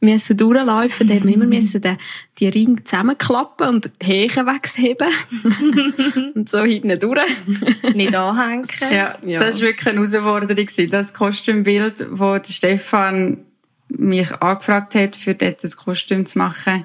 [0.00, 1.06] müssen durchlaufen.
[1.06, 1.10] Mhm.
[1.10, 1.98] Da haben wir immer müssen den,
[2.38, 6.32] die Ringe zusammenklappen und Häken wegheben.
[6.34, 7.94] und so hinten durch.
[7.94, 8.68] Nicht anhängen.
[8.90, 10.88] Ja, ja, das war wirklich eine Herausforderung.
[10.88, 13.44] Das Kostümbild, das Stefan
[13.99, 16.84] mich angefragt hat, für dort ein Kostüm zu machen,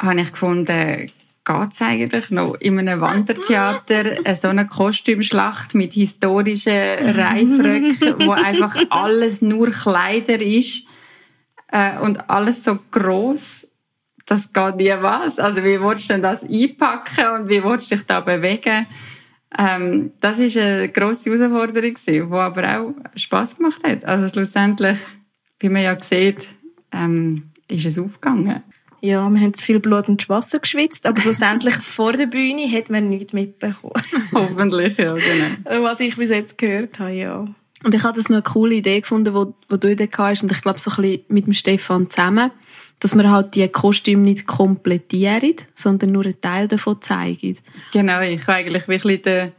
[0.00, 1.10] habe ich gefunden,
[1.48, 8.76] geht es eigentlich noch in einem Wandertheater so eine Kostümschlacht mit historischen Reifröcken, wo einfach
[8.90, 10.86] alles nur Kleider ist
[11.72, 13.66] äh, und alles so groß,
[14.26, 15.38] das geht nie was.
[15.38, 18.86] Also wie willst du denn das einpacken und wie willst du dich da bewegen?
[19.56, 24.04] Ähm, das ist eine grosse Herausforderung, die aber auch Spass gemacht hat.
[24.04, 24.98] Also schlussendlich
[25.60, 26.46] wie man ja sieht,
[26.92, 28.62] ähm, ist es aufgegangen.
[29.00, 32.90] Ja, wir haben zu viel Blut und Wasser geschwitzt, aber schlussendlich vor der Bühne hat
[32.90, 33.94] man nichts mitbekommen.
[34.32, 35.82] Hoffentlich, ja, genau.
[35.84, 37.46] Was ich bis jetzt gehört habe, ja.
[37.84, 40.50] Und ich habe das noch eine coole Idee gefunden, wo, wo du da hast und
[40.50, 42.50] ich glaube so ein bisschen mit dem Stefan zusammen,
[42.98, 47.56] dass wir halt die Kostüme nicht komplettieren, sondern nur einen Teil davon zeigen.
[47.92, 49.52] Genau, ich habe eigentlich wirklich den,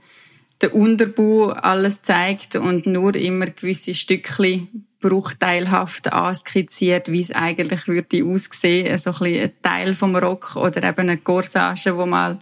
[0.61, 4.67] den Unterbau alles zeigt und nur immer gewisse Stückchen
[4.99, 8.97] bruchteilhaft anskizziert, wie es eigentlich würde aussehen.
[8.97, 12.39] So ein, bisschen ein Teil vom Rock oder eben eine Corsage, wo mal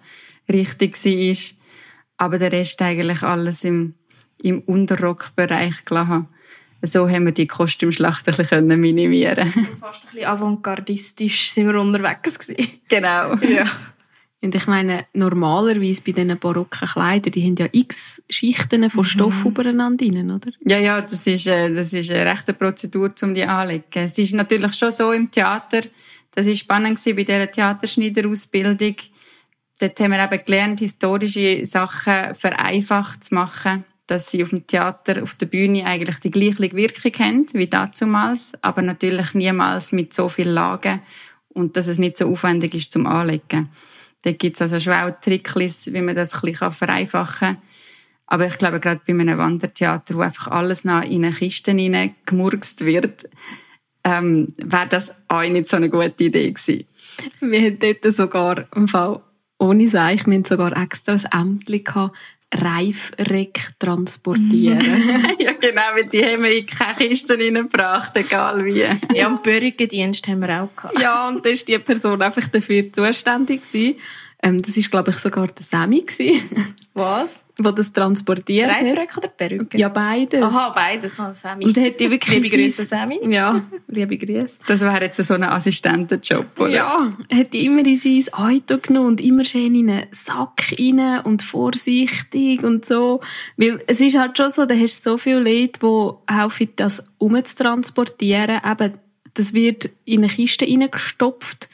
[0.52, 1.58] richtig war.
[2.18, 3.94] Aber der Rest eigentlich alles im,
[4.42, 6.28] im Unterrockbereich gelassen.
[6.82, 12.38] So haben wir die Kostümschlacht ein bisschen minimieren Fast ein bisschen avantgardistisch sind wir unterwegs
[12.38, 12.80] gewesen.
[12.88, 13.36] Genau.
[13.36, 13.66] Ja.
[14.40, 19.06] Und ich meine, normalerweise bei diesen barocken Kleidern, die haben ja x Schichten von mhm.
[19.06, 19.52] Stoff mhm.
[19.52, 20.52] übereinander rein, oder?
[20.64, 24.04] Ja, ja, das ist, äh, das ist eine rechte Prozedur, um die anzulegen.
[24.04, 25.82] Es ist natürlich schon so im Theater,
[26.32, 28.96] das war spannend bei dieser Theaterschneiderausbildung.
[29.80, 35.24] Dort haben wir eben gelernt, historische Sachen vereinfacht zu machen, dass sie auf dem Theater,
[35.24, 40.30] auf der Bühne eigentlich die gleiche Wirkung haben wie damals, aber natürlich niemals mit so
[40.30, 41.02] vielen Lagen
[41.50, 43.70] und dass es nicht so aufwendig ist zum Anlegen.
[44.28, 47.58] Da gibt es also schon auch Tricks, wie man das ein bisschen vereinfachen kann.
[48.26, 51.74] Aber ich glaube, gerade bei einem Wandertheater, wo einfach alles noch in eine Kiste
[52.26, 53.30] gemurkst wird,
[54.04, 56.84] ähm, wäre das auch nicht so eine gute Idee gewesen.
[57.40, 59.22] Wir hatten dort sogar, im Fall
[59.60, 62.12] ohne Seich, wir hatten sogar extra ein Ämtchen
[62.54, 64.80] Reifreck transportieren.
[65.40, 68.86] ja, genau, weil die haben wir in keine Kisten reingebracht, egal wie.
[69.14, 71.02] ja, und Bürgerdienst haben wir auch gehabt.
[71.02, 73.62] Ja, und da war die Person einfach dafür zuständig.
[74.42, 76.06] Ähm, das war, glaube ich, sogar der Sammy.
[76.94, 77.44] Was?
[77.60, 79.78] Wo das transportiert Reifröcke oder Perücke?
[79.78, 80.44] Ja, beides.
[80.44, 81.20] Aha, beides.
[81.20, 81.66] Oh, Sammy.
[81.66, 83.20] Und hat die wirklich liebe Grüße, Sammy.
[83.24, 84.60] Ja, liebe Grüße.
[84.68, 86.70] Das wäre jetzt so ein Assistentenjob, oder?
[86.70, 91.22] Ja, hat die immer in sein Auto genommen und immer schön in einen Sack rein
[91.24, 93.22] und vorsichtig und so.
[93.58, 97.04] Weil es ist halt schon so, da hast du so viele Leute, die helfen, das
[97.18, 98.62] umzutransportieren.
[98.64, 98.94] Eben,
[99.34, 101.70] das wird in eine Kiste reingestopft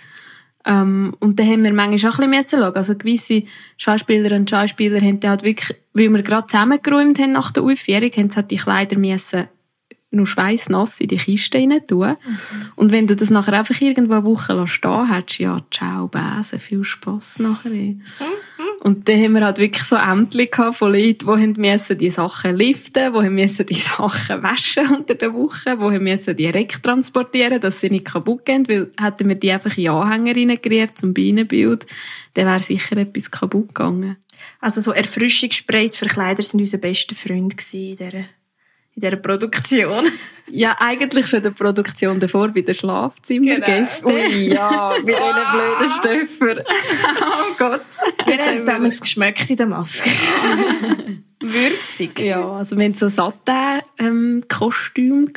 [0.66, 2.76] ähm, und da haben wir manchmal auch ein bisschen schauen.
[2.76, 3.44] Also gewisse
[3.78, 8.30] Schauspieler und Schauspieler haben halt wirklich, weil wir gerade zusammengeräumt haben nach der Aufführung, haben
[8.30, 9.48] sie halt die Kleider müssen
[10.14, 12.10] nur schweißnass in die Kiste rein tun.
[12.10, 12.16] Mhm.
[12.76, 16.84] Und wenn du das nachher einfach irgendwo eine Woche stehen lässt, ja, ciao, Bäse, viel
[16.84, 17.72] Spass nachher.
[17.72, 18.02] Mhm.
[18.84, 23.14] Und dann haben wir halt wirklich so Ämter von Leuten, die müssen die Sachen liften,
[23.14, 28.04] die müssen die Sachen waschen unter der Woche, die müssen die transportieren, dass sie nicht
[28.04, 31.86] kaputt gehen, weil hätten wir die einfach in Anhänger reingerührt zum Bienenbild,
[32.34, 34.18] dann wäre sicher etwas kaputt gegangen.
[34.60, 38.26] Also so Erfrischungssprays für Kleider sind unser bester Freund in dieser
[38.96, 40.06] in dieser Produktion.
[40.52, 44.10] ja, eigentlich schon in der Produktion davor, bei den Schlafzimmergästen.
[44.10, 44.28] Genau.
[44.28, 45.06] Ui, ja, wow.
[45.06, 46.60] diesen blöden Stöffer.
[47.22, 47.86] oh Gott.
[48.26, 50.10] Wir haben es damals geschmeckt in der Maske.
[51.42, 52.20] Würzig.
[52.20, 55.34] Ja, also wir hatten so Satin-Kostüme ähm,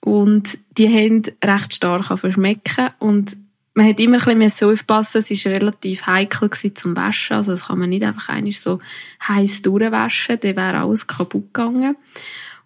[0.00, 3.34] und die haben recht stark verschmecken und
[3.74, 7.68] man hat immer ein bisschen so aufpassen, es war relativ heikel zum Waschen, also das
[7.68, 8.80] kann man nicht einfach so
[9.26, 11.96] heiß durchwaschen, dann wäre alles kaputt gegangen.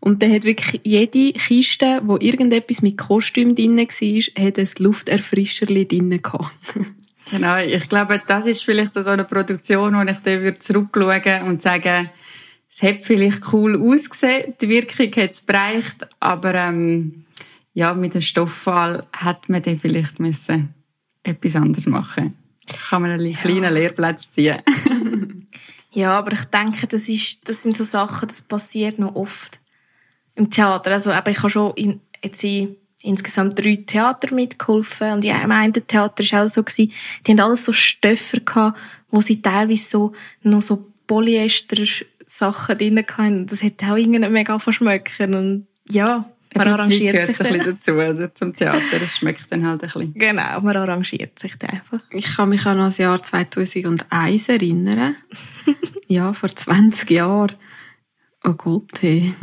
[0.05, 5.89] Und dann hat wirklich jede Kiste, wo irgendetwas mit Kostüm drin war, hat ein Lufterfrischerli
[5.89, 6.53] drin gehabt.
[7.31, 12.11] genau, ich glaube, das ist vielleicht so eine Produktion, wo ich dann zurückschauen und sagen,
[12.69, 17.25] es hat vielleicht cool ausgesehen, die Wirkung hat es bereicht, aber ähm,
[17.73, 20.75] ja, mit dem Stoffwahl hat man dann vielleicht müssen
[21.23, 22.37] etwas anderes machen.
[22.91, 23.39] Kann man einen ja.
[23.39, 24.59] kleinen Lehrplatz ziehen.
[25.93, 29.64] ja, aber ich denke, das, ist, das sind so Sachen, das passiert noch oft
[30.35, 30.93] im Theater.
[30.93, 35.53] Also aber ich habe schon in, jetzt in insgesamt drei Theater mitgeholfen und ja, im
[35.53, 36.93] einen Theater war auch so, gewesen,
[37.27, 38.79] die haben alles so Stoffe gehabt,
[39.11, 40.13] wo sie teilweise so
[40.43, 41.85] noch so Polyester
[42.27, 43.47] Sachen drin hatten.
[43.47, 46.25] Das hat auch irgendwie mega verschmecken und ja,
[46.55, 49.03] man arrangiert sich ein bisschen dazu, also zum Theater.
[49.03, 50.15] Es schmeckt dann halt ein bisschen.
[50.15, 52.01] Genau, man arrangiert sich dann einfach.
[52.11, 55.17] Ich kann mich an das Jahr 2001 erinnern.
[56.07, 57.53] ja, vor 20 Jahren.
[58.45, 59.35] Oh Gott, hey.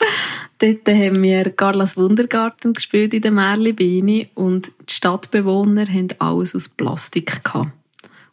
[0.58, 6.68] Dort haben wir Carlas Wundergarten gespielt in der Merlibeine und die Stadtbewohner haben alles aus
[6.68, 7.70] Plastik gehabt.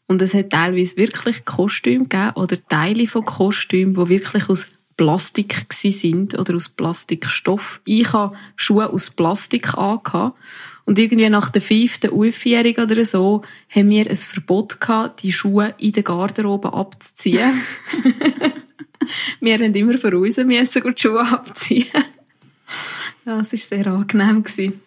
[0.07, 5.65] Und es hat teilweise wirklich Kostüme gegeben oder Teile von Kostümen, die wirklich aus Plastik
[5.72, 7.82] sind oder aus Plastikstoff.
[7.86, 10.38] Ich habe Schuhe aus Plastik angehabt.
[10.86, 15.76] Und irgendwie nach der fünften Aufjährung oder so haben wir ein Verbot gehabt, die Schuhe
[15.78, 17.61] in der Garderobe abzuziehen.
[19.39, 21.88] wir haben immer für uns müssen die Schuhe abziehen.
[23.26, 24.82] ja, es war sehr angenehm.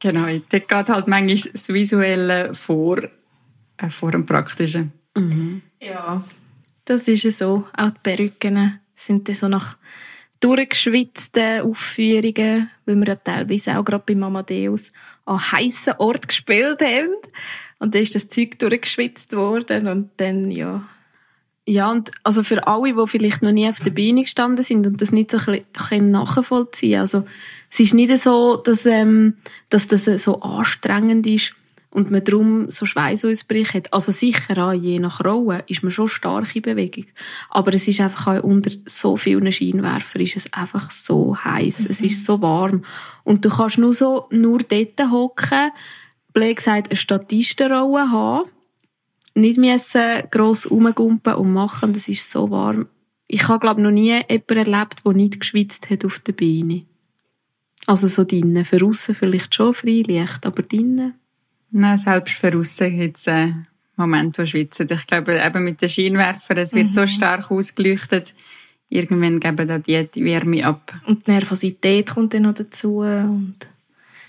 [0.00, 2.98] Genau, da geht halt manchmal das Visuelle vor,
[3.78, 4.92] äh, vor dem Praktischen.
[5.16, 5.62] Mhm.
[5.80, 6.24] Ja,
[6.84, 7.66] das ist so.
[7.76, 9.76] Auch die Perücken sind dann so nach
[10.40, 14.92] durchgeschwitzten Aufführungen, weil wir ja teilweise auch gerade bei Amadeus
[15.24, 17.14] an heißen Ort gespielt haben.
[17.80, 20.88] Und dann ist das Zeug durchgeschwitzt worden und dann, ja.
[21.68, 25.02] Ja, und also für alle, die vielleicht noch nie auf der Bühne gestanden sind und
[25.02, 27.24] das nicht so ein bisschen nachvollziehen also
[27.70, 29.34] es ist nicht so, dass, ähm,
[29.68, 31.52] dass das so anstrengend ist,
[31.90, 33.92] und man darum so Schweißausbrüche hat.
[33.92, 37.06] Also sicher auch, je nach Rolle ist man schon stark in Bewegung.
[37.48, 41.86] Aber es ist einfach auch unter so vielen Scheinwerfern ist es einfach so heiß, mhm.
[41.90, 42.84] es ist so warm.
[43.24, 45.70] Und du kannst nur so, nur dort hocken,
[46.32, 48.50] blöd gesagt, eine Statistenrolle haben,
[49.40, 52.86] nicht müssen gross rumgumpen und machen, das ist so warm.
[53.26, 56.84] Ich habe, glaube noch nie jemanden erlebt, der nicht geschwitzt hat auf der Beine.
[57.86, 58.64] Also so drinnen.
[58.64, 61.14] Für aussen vielleicht schon Freilicht, aber drinnen
[61.70, 63.52] Nein, selbst für aussen gibt es äh,
[63.96, 64.88] Momente, wo schwitzen.
[64.90, 66.92] Ich glaube, eben mit den Scheinwerfern, es wird mhm.
[66.92, 68.34] so stark ausgeleuchtet,
[68.88, 70.94] irgendwann geben dann die, die Wärme ab.
[71.06, 73.00] Und die Nervosität kommt dann noch dazu.
[73.00, 73.56] Und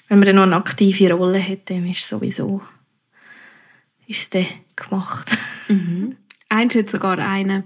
[0.10, 2.62] wenn man dann noch eine aktive Rolle hat, dann ist es sowieso
[4.10, 4.45] ist es dann
[4.80, 5.38] gemacht.
[5.68, 6.16] Mhm.
[6.50, 7.64] Eins hat sogar einen,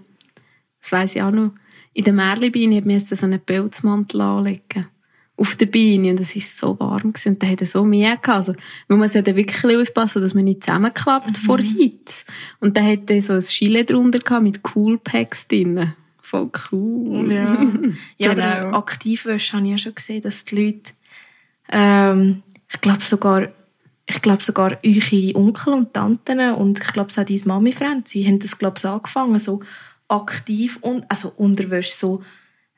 [0.81, 1.51] das weiss ich auch noch,
[1.93, 4.87] in der Märlibeine musste so einen Pelzmantel anlegen
[5.35, 7.29] auf der Beine und es war so warm gewesen.
[7.29, 8.29] und der hatte so Mühe gehabt.
[8.29, 8.53] Also,
[8.87, 11.45] man muss ja dann wirklich aufpassen, dass man nicht zusammenklappt mhm.
[11.45, 12.25] vor Hitze.
[12.59, 15.93] Und der hatte so ein Schiele drunter gehabt mit Coolpacks drin.
[16.21, 17.31] Voll cool.
[17.31, 17.57] Ja,
[18.17, 18.77] ja genau.
[18.77, 20.93] Aktivwäsche habe ich ja schon gesehen, dass die Leute,
[21.71, 23.49] ähm, ich glaube sogar,
[24.05, 28.39] ich glaube sogar eure Onkel und Tanten und ich glaube auch deine Mami Franzi haben
[28.39, 29.61] das glaube ich angefangen, so
[30.07, 32.23] aktiv und also Unterwäsche so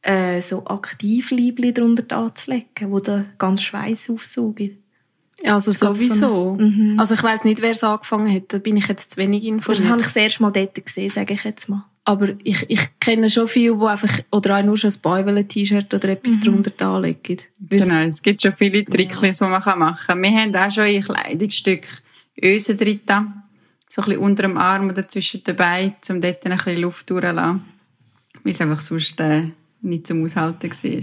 [0.02, 4.85] äh, so Aktivliebli darunter anzulegen, wo der ganz Schweiß aufsaugen.
[5.46, 6.16] Also sowieso.
[6.16, 7.00] So mhm.
[7.00, 8.54] Also ich weiß nicht, wer es angefangen hat.
[8.54, 9.84] Da bin ich jetzt zu wenig informiert.
[9.84, 11.86] Das habe ich das erste Mal dort gesehen, sage ich jetzt mal.
[12.08, 16.10] Aber ich, ich kenne schon viele, die einfach, oder auch nur schon ein Bäuwele-T-Shirt oder
[16.10, 16.42] etwas mhm.
[16.42, 17.38] drunter anlegen.
[17.60, 19.32] Genau, es gibt schon viele Tricks, ja.
[19.32, 20.22] die man machen kann.
[20.22, 21.88] Wir haben auch schon ein Kleidungsstück
[22.42, 23.34] Ösen drin, so ein
[24.06, 27.64] bisschen unter dem Arm oder zwischen den Beinen, um dort ein bisschen Luft durchzulassen.
[28.44, 29.46] Weil es einfach sonst äh,
[29.82, 31.02] nicht zum Aushalten war.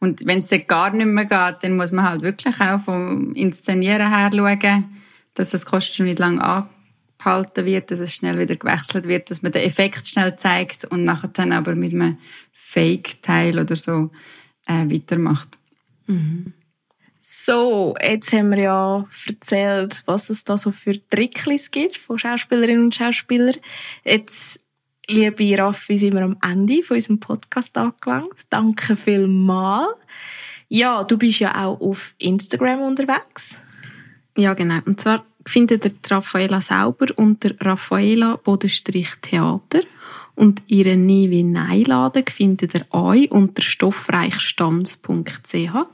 [0.00, 3.34] Und wenn es dann gar nicht mehr geht, dann muss man halt wirklich auch vom
[3.34, 4.84] Inszenieren her schauen,
[5.34, 6.66] dass das Kostüm nicht lang
[7.18, 11.04] behalten wird, dass es schnell wieder gewechselt wird, dass man den Effekt schnell zeigt und
[11.04, 12.18] nachher dann aber mit einem
[12.52, 14.10] Fake-Teil oder so
[14.66, 15.58] äh, weitermacht.
[16.06, 16.54] Mhm.
[17.22, 22.84] So, jetzt haben wir ja erzählt, was es da so für Tricklis gibt von Schauspielerinnen
[22.84, 23.56] und Schauspielern.
[24.04, 24.58] Jetzt,
[25.10, 28.46] liebe Raffi, sind wir am Ende von unserem Podcast angelangt.
[28.48, 29.98] Danke vielmals.
[30.68, 33.58] Ja, du bist ja auch auf Instagram unterwegs.
[34.36, 34.78] Ja, genau.
[34.86, 39.80] Und zwar findet ihr Raffaella selber unter Raffaella-Theater
[40.36, 45.86] und ihre Nie wie Nein-Laden findet ihr euch unter stoffreichstanz.ch.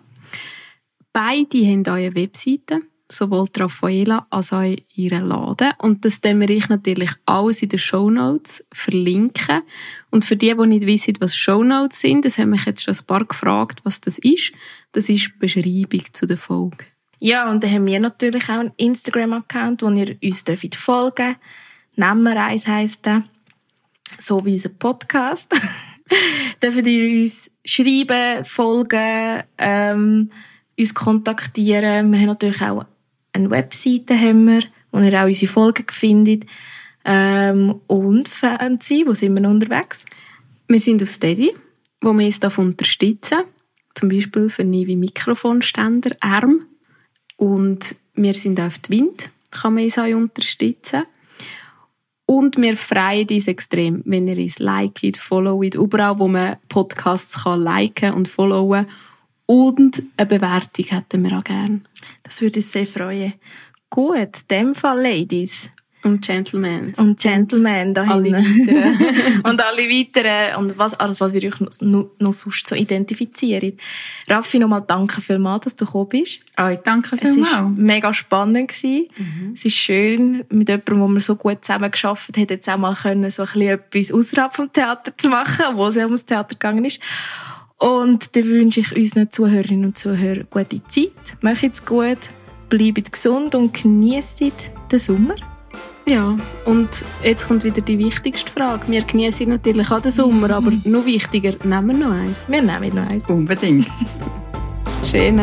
[1.12, 5.72] Beide haben eure Webseite, sowohl die Raffaella als auch ihre Laden.
[5.78, 9.62] Und das werden wir ich natürlich alles in den Show Notes verlinken.
[10.10, 12.94] Und für die, die nicht wissen, was Show Notes sind, das haben mich jetzt schon
[12.94, 14.52] ein paar gefragt, was das ist.
[14.92, 16.84] Das ist die Beschreibung zu der Folge.
[17.20, 20.44] Ja, und dann haben wir natürlich auch einen Instagram-Account, wo ihr uns
[20.74, 21.40] folgen dürft.
[21.96, 23.22] Nemmereis heisst der.
[24.18, 25.54] So wie unser Podcast.
[26.62, 30.30] dürft ihr uns schreiben, folgen, ähm,
[30.78, 32.12] uns kontaktieren.
[32.12, 32.84] Wir haben natürlich auch
[33.36, 36.44] eine Webseite, haben wir, wo ihr auch unsere Folgen findet.
[37.04, 40.04] Ähm, und Fernsehen, wo sind wir unterwegs?
[40.68, 41.54] Wir sind auf Steady,
[42.00, 43.38] wo wir uns unterstützen.
[43.94, 46.66] Zum Beispiel für neue Mikrofonständer, Arm.
[47.36, 51.04] Und wir sind auf die Wind, kann man uns auch unterstützen.
[52.28, 57.62] Und wir freuen uns extrem, wenn ihr uns liket, followet, überall, wo man Podcasts kann
[57.62, 58.86] liken und followen
[59.46, 61.82] und eine Bewertung hätten wir auch gerne.
[62.22, 63.34] Das würde uns sehr freuen.
[63.90, 65.68] Gut, in dem Fall, Ladies.
[66.06, 66.94] Und Gentlemen.
[66.98, 69.42] Und Gentlemen da Alle weiteren.
[69.42, 70.56] und alle weiteren.
[70.56, 73.74] Und was, alles, was ihr euch noch, noch sonst so identifiziert.
[74.28, 76.40] Raffi, nochmal danke vielmals, dass du gekommen bist.
[76.56, 77.48] Oh, danke vielmals.
[77.48, 78.72] Es war mega spannend.
[78.84, 79.52] Mhm.
[79.54, 82.94] Es ist schön, mit jemandem, wo wir so gut zusammen geschafft haben, jetzt auch mal
[82.94, 86.54] können, so ein bisschen etwas außerhalb vom Theater zu machen, wo es ja ums Theater
[86.54, 87.00] gegangen ist.
[87.78, 91.12] Und dann wünsche ich unseren Zuhörerinnen und Zuhörern gute Zeit.
[91.42, 92.18] Macht es gut,
[92.70, 94.40] bleibt gesund und genießt
[94.90, 95.34] den Sommer.
[96.06, 96.88] Ja, und
[97.22, 98.88] jetzt kommt wieder die wichtigste Frage.
[98.88, 102.44] Wir genießen natürlich auch den Sommer, aber noch wichtiger, nehmen wir noch eins?
[102.48, 103.28] Wir nehmen noch eins.
[103.28, 103.88] Unbedingt.
[105.04, 105.36] Schön.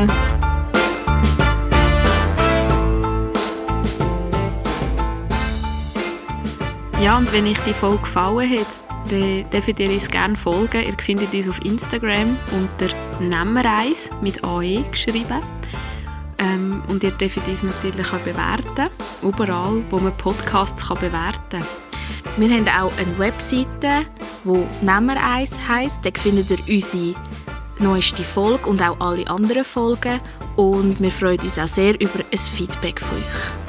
[7.00, 10.84] Ja, und wenn euch die Folge gefallen hat, dann dürft ihr uns gerne folgen.
[10.84, 15.40] Ihr findet uns auf Instagram unter Nemmereis mit AE geschrieben.
[16.40, 18.90] Ähm, und ihr dürft uns natürlich auch bewerten,
[19.22, 21.66] überall, wo man Podcasts kann bewerten kann.
[22.38, 24.06] Wir haben auch eine Webseite,
[24.44, 26.06] die Nemmereis heisst.
[26.06, 27.14] Da findet ihr unsere
[27.80, 30.20] neueste Folge und auch alle anderen Folgen.
[30.56, 33.63] Und wir freuen uns auch sehr über ein Feedback von euch.